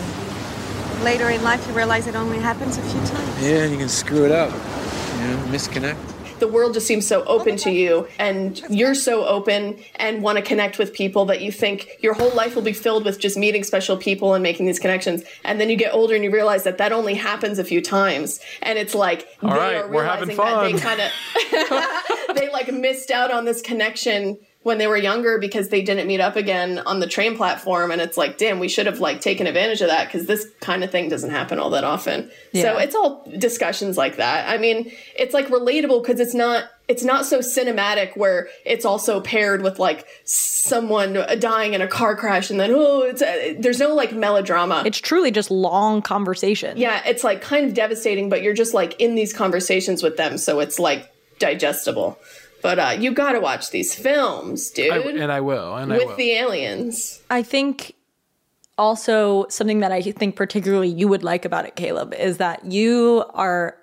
[0.96, 3.44] And later in life, you realize it only happens a few times.
[3.44, 4.50] Yeah, and you can screw it up.
[4.50, 5.98] You know, misconnect.
[6.42, 10.42] The world just seems so open to you and you're so open and want to
[10.44, 13.64] connect with people that you think your whole life will be filled with just meeting
[13.64, 15.24] special people and making these connections.
[15.46, 18.42] And then you get older and you realize that that only happens a few times.
[18.62, 21.02] And it's like All they right, are we're having realizing that fun.
[21.56, 25.70] they kind of they like missed out on this connection when they were younger because
[25.70, 27.90] they didn't meet up again on the train platform.
[27.92, 30.84] And it's like damn we should have like taken advantage of that because this kind
[30.84, 32.30] of thing doesn't happen all that often.
[32.54, 34.48] So it's all discussions like that.
[34.50, 39.22] I mean it's like relatable because it's not it's not so cinematic where it's also
[39.22, 43.80] paired with like someone dying in a car crash and then oh it's uh, there's
[43.80, 44.84] no like melodrama.
[44.86, 46.78] It's truly just long conversation.
[46.78, 50.38] yeah it's like kind of devastating but you're just like in these conversations with them
[50.38, 52.20] so it's like digestible
[52.62, 55.76] but uh you gotta watch these films dude I, and I will.
[55.76, 56.16] And I with will.
[56.16, 57.96] the aliens I think
[58.78, 63.24] also something that I think particularly you would like about it, Caleb, is that you
[63.34, 63.78] are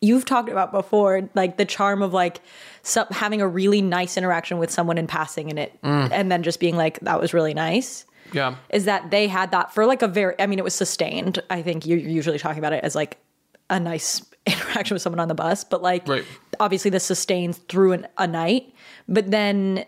[0.00, 2.40] you've talked about before, like the charm of like
[2.82, 6.08] some, having a really nice interaction with someone in passing and it, Mm.
[6.10, 8.06] and then just being like, that was really nice.
[8.32, 8.54] yeah.
[8.70, 11.42] Is that they had that for like a very, I mean, it was sustained.
[11.50, 13.18] I think you're usually talking about it as like
[13.68, 16.24] a nice interaction with someone on the bus, but like Right.
[16.58, 18.72] obviously this sustains through an, a night.
[19.08, 19.84] But then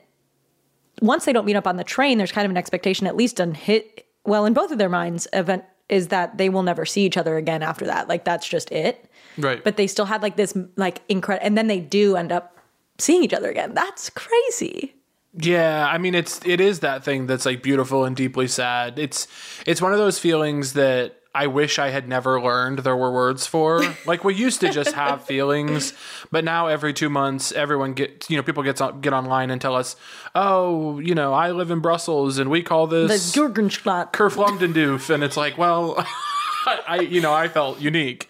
[1.00, 3.40] once they don't meet up on the train, there's kind of an expectation, at least
[3.40, 4.06] on hit.
[4.24, 7.36] Well, in both of their minds, event is that they will never see each other
[7.36, 8.08] again after that.
[8.08, 9.10] Like that's just it.
[9.38, 9.62] Right.
[9.64, 12.56] But they still had like this like incredible, and then they do end up
[12.98, 13.74] seeing each other again.
[13.74, 14.94] That's crazy.
[15.34, 18.98] Yeah, I mean it's it is that thing that's like beautiful and deeply sad.
[18.98, 19.26] It's
[19.66, 23.46] it's one of those feelings that I wish I had never learned there were words
[23.46, 23.82] for.
[24.04, 25.94] Like we used to just have feelings,
[26.30, 29.58] but now every 2 months everyone get you know people get on, get online and
[29.60, 29.96] tell us,
[30.34, 35.36] "Oh, you know, I live in Brussels and we call The this Kerflumdendoof." and it's
[35.38, 35.96] like, well,
[36.66, 38.28] I you know, I felt unique.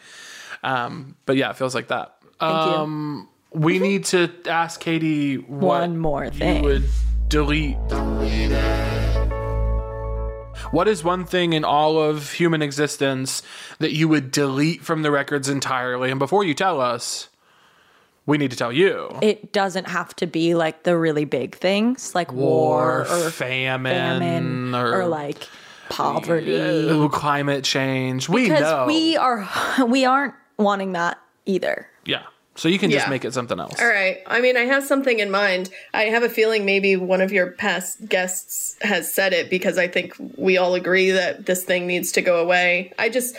[0.62, 2.16] Um, but yeah, it feels like that.
[2.38, 2.72] Thank you.
[2.72, 6.62] um we need to ask Caitie what One more you thing.
[6.62, 6.84] would
[7.28, 7.76] delete.
[10.72, 13.42] What is one thing in all of human existence
[13.78, 16.10] that you would delete from the records entirely?
[16.10, 17.28] And before you tell us,
[18.24, 19.18] we need to tell you.
[19.20, 23.92] It doesn't have to be like the really big things like war, War, or famine,
[23.92, 25.46] famine or- or, like
[25.90, 26.56] poverty.
[26.56, 28.28] Ooh, climate change.
[28.30, 28.86] We because know.
[28.86, 29.46] we are
[29.86, 31.86] we aren't wanting that either.
[32.06, 32.22] yeah.
[32.54, 33.80] So you can just make it something else.
[33.80, 34.18] All right.
[34.26, 35.70] I mean, I have something in mind.
[35.94, 39.88] I have a feeling maybe one of your past guests has said it because I
[39.88, 42.92] think we all agree that this thing needs to go away.
[42.98, 43.36] I just.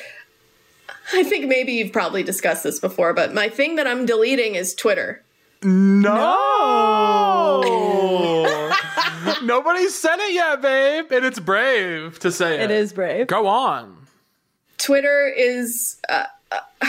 [1.12, 4.74] I think maybe you've probably discussed this before, but my thing that I'm deleting is
[4.74, 5.22] Twitter.
[5.62, 6.40] No.
[9.44, 11.12] Nobody said it yet, babe.
[11.12, 12.72] And it's brave to say it.
[12.72, 13.28] It is brave.
[13.28, 14.08] Go on.
[14.78, 15.98] Twitter is.
[16.10, 16.88] Uh, uh,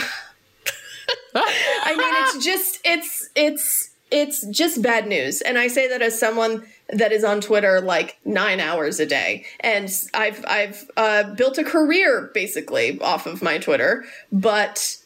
[1.35, 6.17] I mean, it's just it's it's it's just bad news, and I say that as
[6.17, 11.57] someone that is on Twitter like nine hours a day, and I've I've uh, built
[11.57, 14.97] a career basically off of my Twitter, but.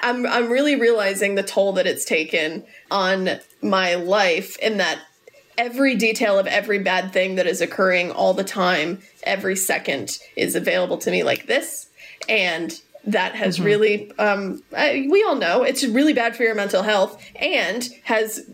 [0.00, 5.00] I'm I'm really realizing the toll that it's taken on my life in that
[5.58, 10.54] every detail of every bad thing that is occurring all the time, every second is
[10.54, 11.88] available to me like this.
[12.28, 12.80] And
[13.12, 17.22] that has really, um, I, we all know it's really bad for your mental health
[17.36, 18.48] and has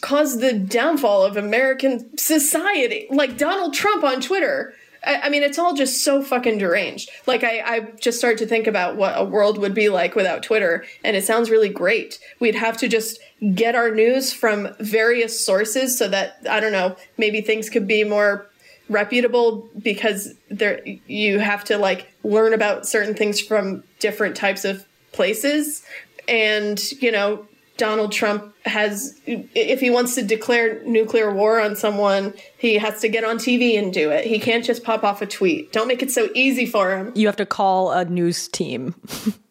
[0.00, 3.06] caused the downfall of American society.
[3.10, 4.74] Like Donald Trump on Twitter.
[5.06, 7.10] I, I mean, it's all just so fucking deranged.
[7.26, 10.42] Like, I, I just started to think about what a world would be like without
[10.42, 12.18] Twitter, and it sounds really great.
[12.40, 13.20] We'd have to just
[13.54, 18.04] get our news from various sources so that, I don't know, maybe things could be
[18.04, 18.46] more
[18.88, 24.86] reputable because there you have to like learn about certain things from different types of
[25.12, 25.82] places.
[26.26, 27.46] And you know
[27.78, 33.08] Donald Trump has if he wants to declare nuclear war on someone he has to
[33.08, 34.26] get on TV and do it.
[34.26, 35.72] He can't just pop off a tweet.
[35.72, 37.12] Don't make it so easy for him.
[37.14, 38.94] You have to call a news team.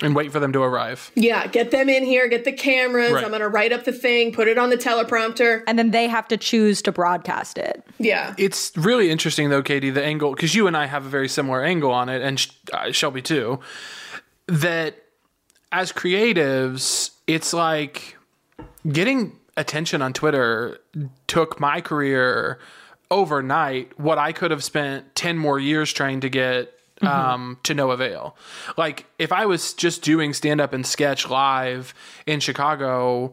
[0.00, 1.10] And wait for them to arrive.
[1.14, 3.22] yeah get them in here get the cameras Right.
[3.24, 6.08] I'm going to write up the thing put it on the teleprompter And then they
[6.08, 7.84] have to choose to broadcast it.
[7.98, 11.28] yeah It's really interesting, though, Caitie, the angle, because you and I have a very
[11.28, 13.60] similar angle on it, and uh, Shelby too,
[14.48, 14.96] that
[15.70, 18.16] as creatives, it's like
[18.90, 20.78] getting attention on Twitter
[21.28, 22.58] took my career
[23.10, 26.72] overnight what I could have spent 10 more years trying to get
[27.02, 28.36] um, to no avail.
[28.76, 31.94] Like, if I was just doing stand up and sketch live
[32.26, 33.32] in Chicago,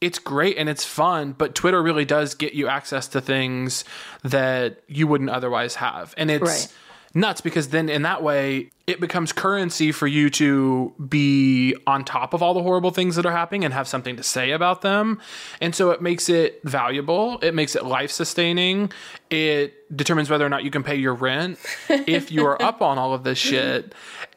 [0.00, 3.84] it's great and it's fun, but Twitter really does get you access to things
[4.24, 6.12] that you wouldn't otherwise have.
[6.16, 6.74] And it's Right.
[7.14, 12.34] Nuts because then in that way it becomes currency for you to be on top
[12.34, 15.20] of all the horrible things that are happening and have something to say about them.
[15.60, 17.38] And so it makes it valuable.
[17.42, 18.90] It makes it life sustaining
[19.30, 21.58] it determines whether or not you can pay your rent
[21.88, 23.94] if you are up on all of this shit.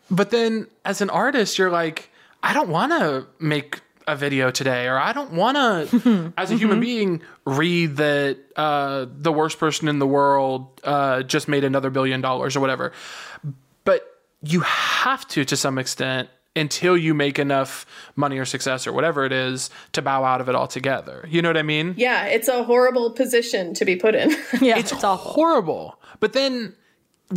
[0.10, 2.10] But then as an artist you're like
[2.44, 6.56] i don't want to make a video today or i don't want to as a
[6.56, 11.90] human being read that uh, the worst person in the world uh, just made another
[11.90, 12.92] billion dollars or whatever.
[13.84, 14.04] But
[14.42, 17.86] you have to to some extent until you make enough
[18.16, 21.26] money or success or whatever it is to bow out of it altogether.
[21.30, 21.94] You know what i mean?
[21.98, 24.32] Yeah it's a horrible position to be put in.
[24.62, 26.00] Yeah, it's, a horrible.
[26.20, 26.76] But then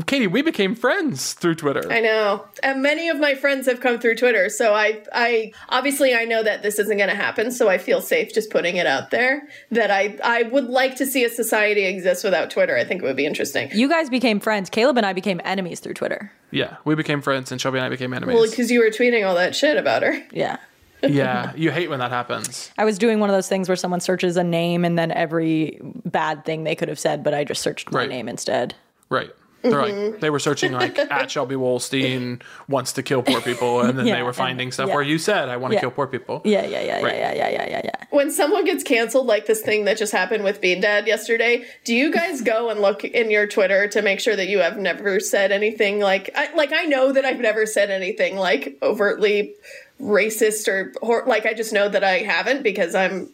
[0.07, 2.45] Caitie we became friends through twitter I know.
[2.63, 6.43] And many of my friends have come through Twitter, so I I obviously I know
[6.43, 9.49] that this isn't going to happen, so I feel safe just putting it out there
[9.71, 12.77] that I I would like to see a society exist without Twitter.
[12.77, 13.71] I think it would be interesting.
[13.73, 14.69] You guys became friends.
[14.69, 16.31] Caleb and I became enemies through Twitter.
[16.51, 19.27] yeah we became friends and shelby and i became enemies Well, because you were tweeting
[19.27, 20.15] all that shit about her.
[20.33, 20.57] Yeah.
[21.03, 24.01] yeah you hate when that happens I was doing one of those things where someone
[24.01, 27.63] searches a name and then every bad thing they could have said, but I just
[27.63, 28.09] searched my Right.
[28.11, 28.75] name instead.
[29.09, 29.31] right
[29.63, 30.11] They're Mhm.
[30.13, 34.07] like they were searching like at Shelby Wolstein wants to kill poor people, and then
[34.07, 34.95] Yeah, they were and- finding stuff yeah.
[34.95, 35.81] where you said I want to Yeah.
[35.81, 36.41] kill poor people.
[36.45, 37.17] Yeah, yeah, yeah, Right.
[37.17, 37.91] yeah, yeah, yeah, yeah, yeah.
[38.11, 41.95] When someone gets canceled, like this thing that just happened with Bean Dad yesterday, do
[41.95, 45.19] you guys go and look in your Twitter to make sure that you have never
[45.21, 49.55] said anything like, I, like I know that I've never said anything like overtly
[50.01, 53.29] racist or, or like I just know that I haven't because I'm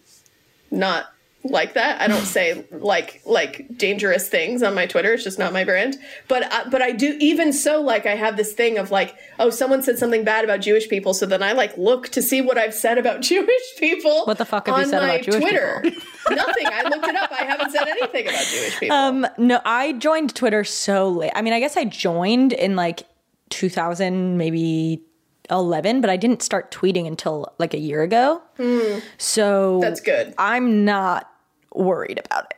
[0.70, 1.06] not
[1.44, 2.00] like that.
[2.00, 5.12] I don't say like like dangerous things on my Twitter.
[5.12, 5.96] It's just not my brand.
[6.26, 9.50] But I, but I do even so like I have this thing of like oh
[9.50, 12.56] someone said something bad about Jewish people, so then I like look to see what
[12.56, 14.24] I've said about Jewish people.
[14.24, 15.82] What the fuck have you said about Jewish Twitter?
[16.30, 16.66] Nothing.
[16.66, 17.30] I looked it up.
[17.30, 18.96] I haven't said anything about Jewish people.
[18.96, 21.32] Um, no, I joined Twitter so late.
[21.34, 23.06] I mean, I guess I joined in like
[23.50, 25.02] 2000, maybe
[25.50, 28.40] 11, but I didn't start tweeting until like a year ago.
[28.56, 29.00] Hmm.
[29.18, 30.34] So That's good.
[30.38, 31.30] I'm not
[31.74, 32.56] worried about it.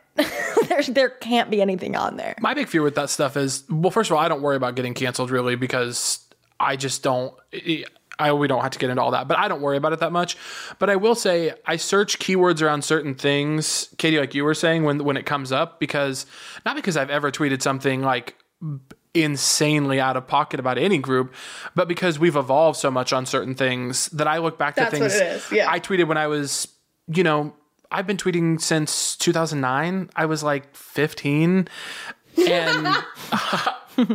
[0.68, 2.34] There's there can't be anything on there.
[2.40, 4.74] My big fear with that stuff is well, first of all, I don't worry about
[4.74, 6.20] getting canceled really because
[6.58, 7.34] I just don't.
[8.18, 10.00] I we don't have to get into all that, but I don't worry about it
[10.00, 10.38] that much.
[10.78, 14.84] But I will say I search keywords around certain things, Caitie, like you were saying
[14.84, 16.24] when when it comes up, because
[16.64, 18.36] not because I've ever tweeted something like
[19.12, 21.34] insanely out of pocket about any group,
[21.74, 25.00] but because we've evolved so much on certain things that I look back That's to
[25.00, 25.70] what things it is, yeah.
[25.70, 26.68] I tweeted when I was,
[27.08, 27.54] you know,
[27.90, 30.10] I've been tweeting since 2009.
[30.16, 31.68] I was like 15
[32.48, 32.96] and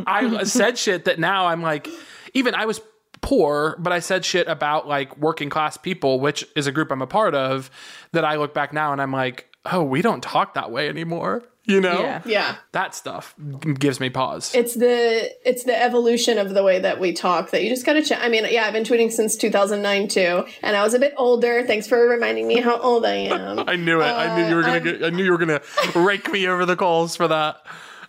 [0.06, 1.88] I said shit that now I'm like,
[2.34, 2.80] even I was
[3.20, 7.02] poor, but I said shit about like working class people, which is a group I'm
[7.02, 7.70] a part of,
[8.12, 11.42] that I look back now and I'm like, oh, we don't talk that way anymore.
[11.64, 12.00] You know?
[12.00, 12.22] Yeah.
[12.24, 12.56] Yeah.
[12.72, 13.34] That stuff
[13.78, 14.52] gives me pause.
[14.54, 18.02] It's the it's the evolution of the way that we talk that you just gotta
[18.02, 18.18] check.
[18.20, 21.64] I mean, yeah, I've been tweeting since 2009 too, and I was a bit older.
[21.64, 23.60] Thanks for reminding me how old I am.
[23.68, 24.04] I knew it.
[24.06, 25.04] I knew you were gonna I'm- get.
[25.04, 25.60] I knew you were gonna
[25.94, 27.64] rake me over the coals for that.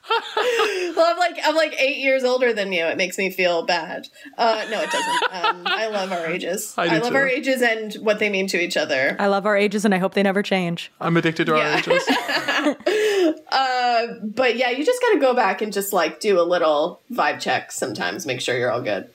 [0.09, 2.85] Well, I'm like I'm like eight years older than you.
[2.85, 4.07] It makes me feel bad.
[4.37, 5.23] Uh, no, it doesn't.
[5.45, 6.73] Um, I love our ages.
[6.77, 7.17] I do love too.
[7.17, 9.15] our ages and what they mean to each other.
[9.19, 10.91] I love our ages and I hope they never change.
[10.99, 12.03] I'm addicted to our ages.
[13.53, 16.99] Uh, but yeah, you just got to go back and just like do a little
[17.11, 18.25] vibe check sometimes.
[18.25, 19.07] Make sure you're all good.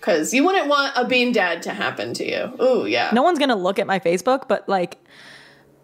[0.00, 2.52] Because you wouldn't want a bean dad to happen to you.
[2.60, 3.10] Ooh, yeah.
[3.12, 4.98] No one's gonna look at my Facebook, but like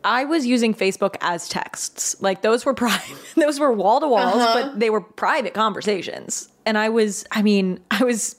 [0.08, 2.16] I was using Facebook as texts.
[2.20, 4.54] Like those were private those were wall to walls, Uh-huh.
[4.70, 6.48] but they were private conversations.
[6.66, 8.36] And I was I mean, I was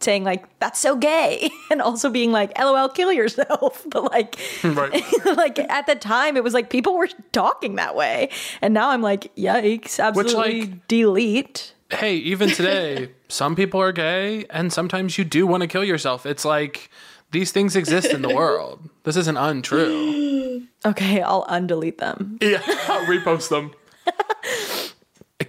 [0.00, 5.00] saying like that's so gay and also being like lol kill yourself but like right.
[5.36, 8.28] like at the time it was like people were talking that way
[8.60, 13.92] and now i'm like yikes absolutely Which, like, delete hey, even today, some people are
[13.92, 16.24] gay, and sometimes you do want to kill yourself.
[16.24, 16.88] It's like
[17.32, 18.88] these things exist in the world.
[19.04, 20.62] This isn't untrue.
[20.84, 23.72] okay i'll undelete them Yeah, I'll repost them.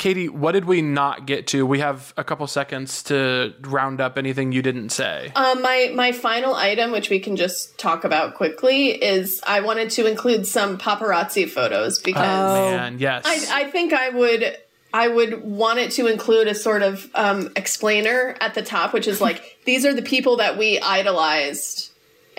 [0.03, 1.65] Caitie, what did we not get to?
[1.65, 5.31] We have a couple seconds to round up anything you didn't say.
[5.33, 9.91] Um, my my final item, which we can just talk about quickly, is I wanted
[9.91, 13.23] to include some paparazzi photos because Oh, man, yes.
[13.25, 14.57] I, I think I would
[14.93, 19.07] I would want it to include a sort of um, explainer at the top, which
[19.07, 21.89] is like these are the people that we idolized.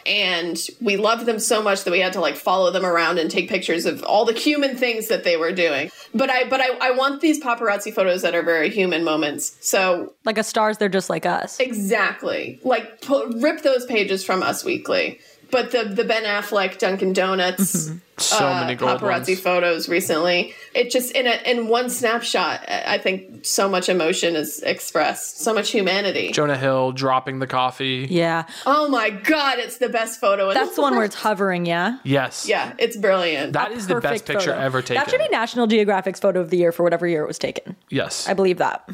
[0.07, 3.31] And we loved them so much that we had to like follow them around and
[3.31, 5.91] take pictures of all the human things that they were doing.
[6.15, 9.57] But I, but I, I want these paparazzi photos that are very human moments.
[9.61, 12.61] So like a stars they're just like us Exactly.
[12.63, 13.03] Like
[13.37, 15.21] rip those pages from Us Weekly.
[15.55, 19.41] But the the Ben Affleck Dunkin' Donuts So uh, many gold paparazzi ones.
[19.41, 20.55] photos recently.
[20.75, 25.41] It just in a in one snapshot, I I think so much emotion is expressed,
[25.41, 26.31] so much humanity.
[26.33, 28.07] Jonah Hill dropping the coffee.
[28.11, 30.49] yeah Oh my god, it's the best photo.
[30.51, 32.47] In that's the one where it's hovering yeah Yes.
[32.49, 33.53] yeah, it's brilliant.
[33.55, 34.59] That is the best picture photo.
[34.61, 34.97] ever taken.
[34.97, 37.77] that should be national geographic's photo of the year for whatever year it was taken
[37.91, 38.29] yes.
[38.29, 38.89] i believe that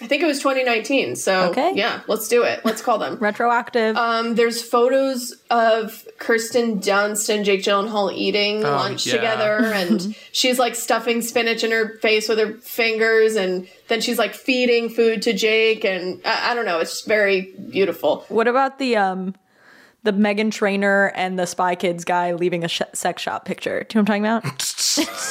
[0.00, 1.14] I think it was 2019.
[1.16, 1.72] So Okay.
[1.74, 2.64] yeah, let's do it.
[2.64, 3.16] Let's call them.
[3.20, 9.12] retroactive Um, there's photos of Kirsten Dunst and Jake Gyllenhaal eating Oh, lunch yeah.
[9.14, 14.18] together, and she's like stuffing spinach in her face with her fingers, and then she's
[14.18, 18.24] like feeding food to Jake, and I, I don't know, it's just very beautiful.
[18.28, 19.34] what about the um
[20.04, 23.84] the Meghan Trainor and the Spy Kids guy leaving a sh- sex shop picture.
[23.88, 24.68] Do you know what I'm talking about?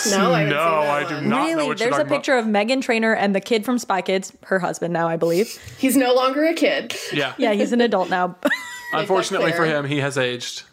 [0.10, 1.68] No, I no, I do not know really?
[1.68, 4.34] what There's you're a talking picture of Meghan Trainor and the kid from Spy Kids,
[4.46, 5.56] her husband now, I believe.
[5.78, 6.96] He's no longer a kid.
[7.14, 7.34] Yeah.
[7.38, 8.36] Yeah, he's an adult now.
[8.94, 10.64] Unfortunately for him, he has aged.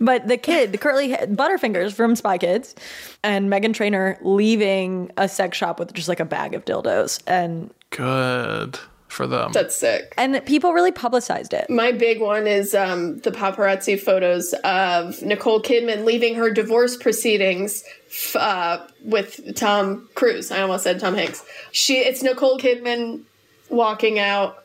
[0.00, 2.74] But the kid, the curly head, Butterfingers from Spy Kids,
[3.22, 7.22] and Meghan Trainor leaving a sex shop with just like a bag of dildos.
[7.28, 8.80] And Good
[9.14, 9.52] for them.
[9.52, 10.12] That's sick.
[10.16, 11.70] And people really publicized it.
[11.70, 17.84] My big one is um, the paparazzi photos of Nicole Kidman leaving her divorce proceedings
[18.08, 20.50] f- uh, with Tom Cruise.
[20.50, 21.44] I almost said Tom Hanks.
[21.72, 23.22] She, it's Nicole Kidman
[23.70, 24.64] walking out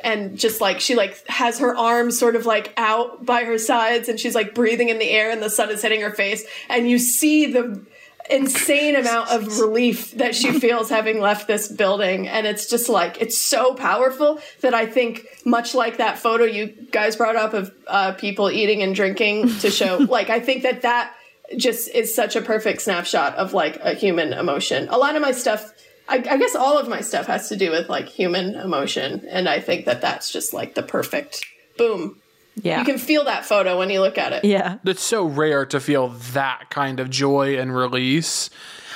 [0.00, 4.08] and just like she like has her arms sort of like out by her sides
[4.08, 6.88] and she's like breathing in the air and the sun is hitting her face and
[6.88, 7.82] you see the
[8.30, 13.20] insane amount of relief that she feels having left this building and it's just like
[13.20, 17.72] it's so powerful that i think much like that photo you guys brought up of
[17.86, 21.14] uh, people eating and drinking to show like i think that that
[21.56, 24.88] just is such a perfect snapshot of like a human emotion.
[24.88, 25.72] A lot of my stuff
[26.08, 29.48] I, I guess all of my stuff has to do with like human emotion and
[29.48, 31.44] i think that that's just like the perfect
[31.76, 32.20] boom
[32.56, 32.78] Yeah.
[32.78, 34.78] you can feel that photo when you look at it Yeah.
[34.84, 38.48] It's so rare to feel that kind of joy and release.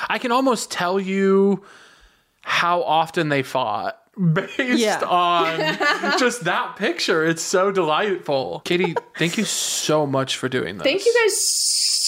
[0.08, 1.62] I can almost tell you
[2.42, 3.98] how often they fought
[4.32, 5.02] based Yeah.
[5.04, 5.58] on
[6.18, 7.24] just that picture.
[7.24, 8.62] It's so delightful.
[8.64, 10.84] Caitie, thank you so much for doing this.
[10.84, 11.99] Thank you guys so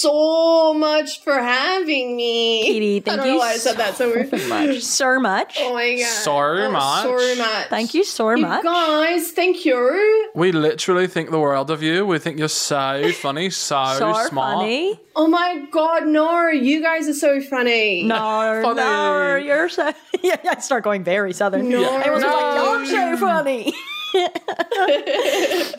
[0.73, 2.63] much for having me.
[2.63, 4.31] Caitie, I thank don't you know why I said that so weird.
[4.49, 4.81] much.
[4.81, 5.57] So much.
[5.59, 6.05] Oh my god.
[6.07, 7.03] So Oh, much.
[7.03, 7.67] So much.
[7.67, 8.63] Thank you so You much.
[8.63, 10.31] guys, thank you.
[10.35, 12.05] We literally think the world of you.
[12.05, 14.31] We think you're so funny, so, So smart.
[14.31, 14.99] funny.
[15.15, 18.03] Oh my god, no, you guys are so funny.
[18.03, 18.15] No,
[18.63, 18.75] Funny.
[18.81, 19.93] no, you're so.
[20.23, 21.67] Yeah, I start going very southern.
[21.69, 21.83] No.
[21.83, 23.73] I was like, you're so funny.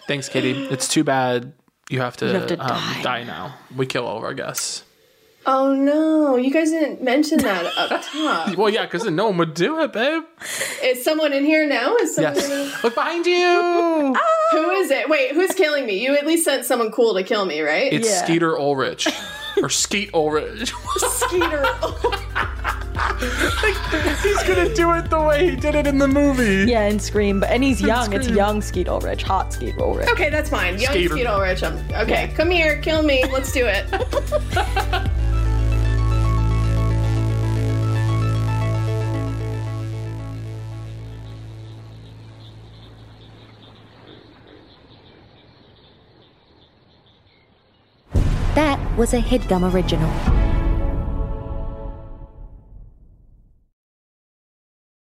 [0.07, 0.67] Thanks, Caitie.
[0.71, 1.53] It's too bad
[1.95, 3.03] you have to, have to um, die.
[3.03, 3.55] die now.
[3.77, 4.85] We kill all of our guests.
[5.47, 8.57] Oh no, you guys didn't mention that up top.
[8.57, 10.23] Well, yeah, because no one would do it, babe.
[10.83, 11.95] Is someone in here now?
[11.97, 12.83] Is someone in Yes.
[12.83, 14.17] Look behind you.
[14.53, 15.09] Who is it?
[15.09, 16.03] Wait, who's killing me?
[16.03, 17.93] You at least sent someone cool to kill me, right?
[17.93, 18.25] It's Yeah.
[18.25, 19.09] Skeeter Ulrich.
[19.63, 20.73] or Skeet Ulrich.
[20.97, 21.65] Skeeter.
[24.23, 26.71] He's gonna do it the way he did it in the movie.
[26.71, 28.13] Yeah, and Scream, but and he's young.
[28.13, 28.37] It's Scream.
[28.37, 30.09] young Skeet Ulrich, hot Skeet Ulrich.
[30.09, 30.79] okay, that's fine.
[30.79, 31.15] Young Skeeter.
[31.15, 31.63] Skeet Ulrich.
[31.63, 33.25] I'm, okay, come here, kill me.
[33.33, 33.85] Let's do it.
[48.55, 50.09] That was a headgum original.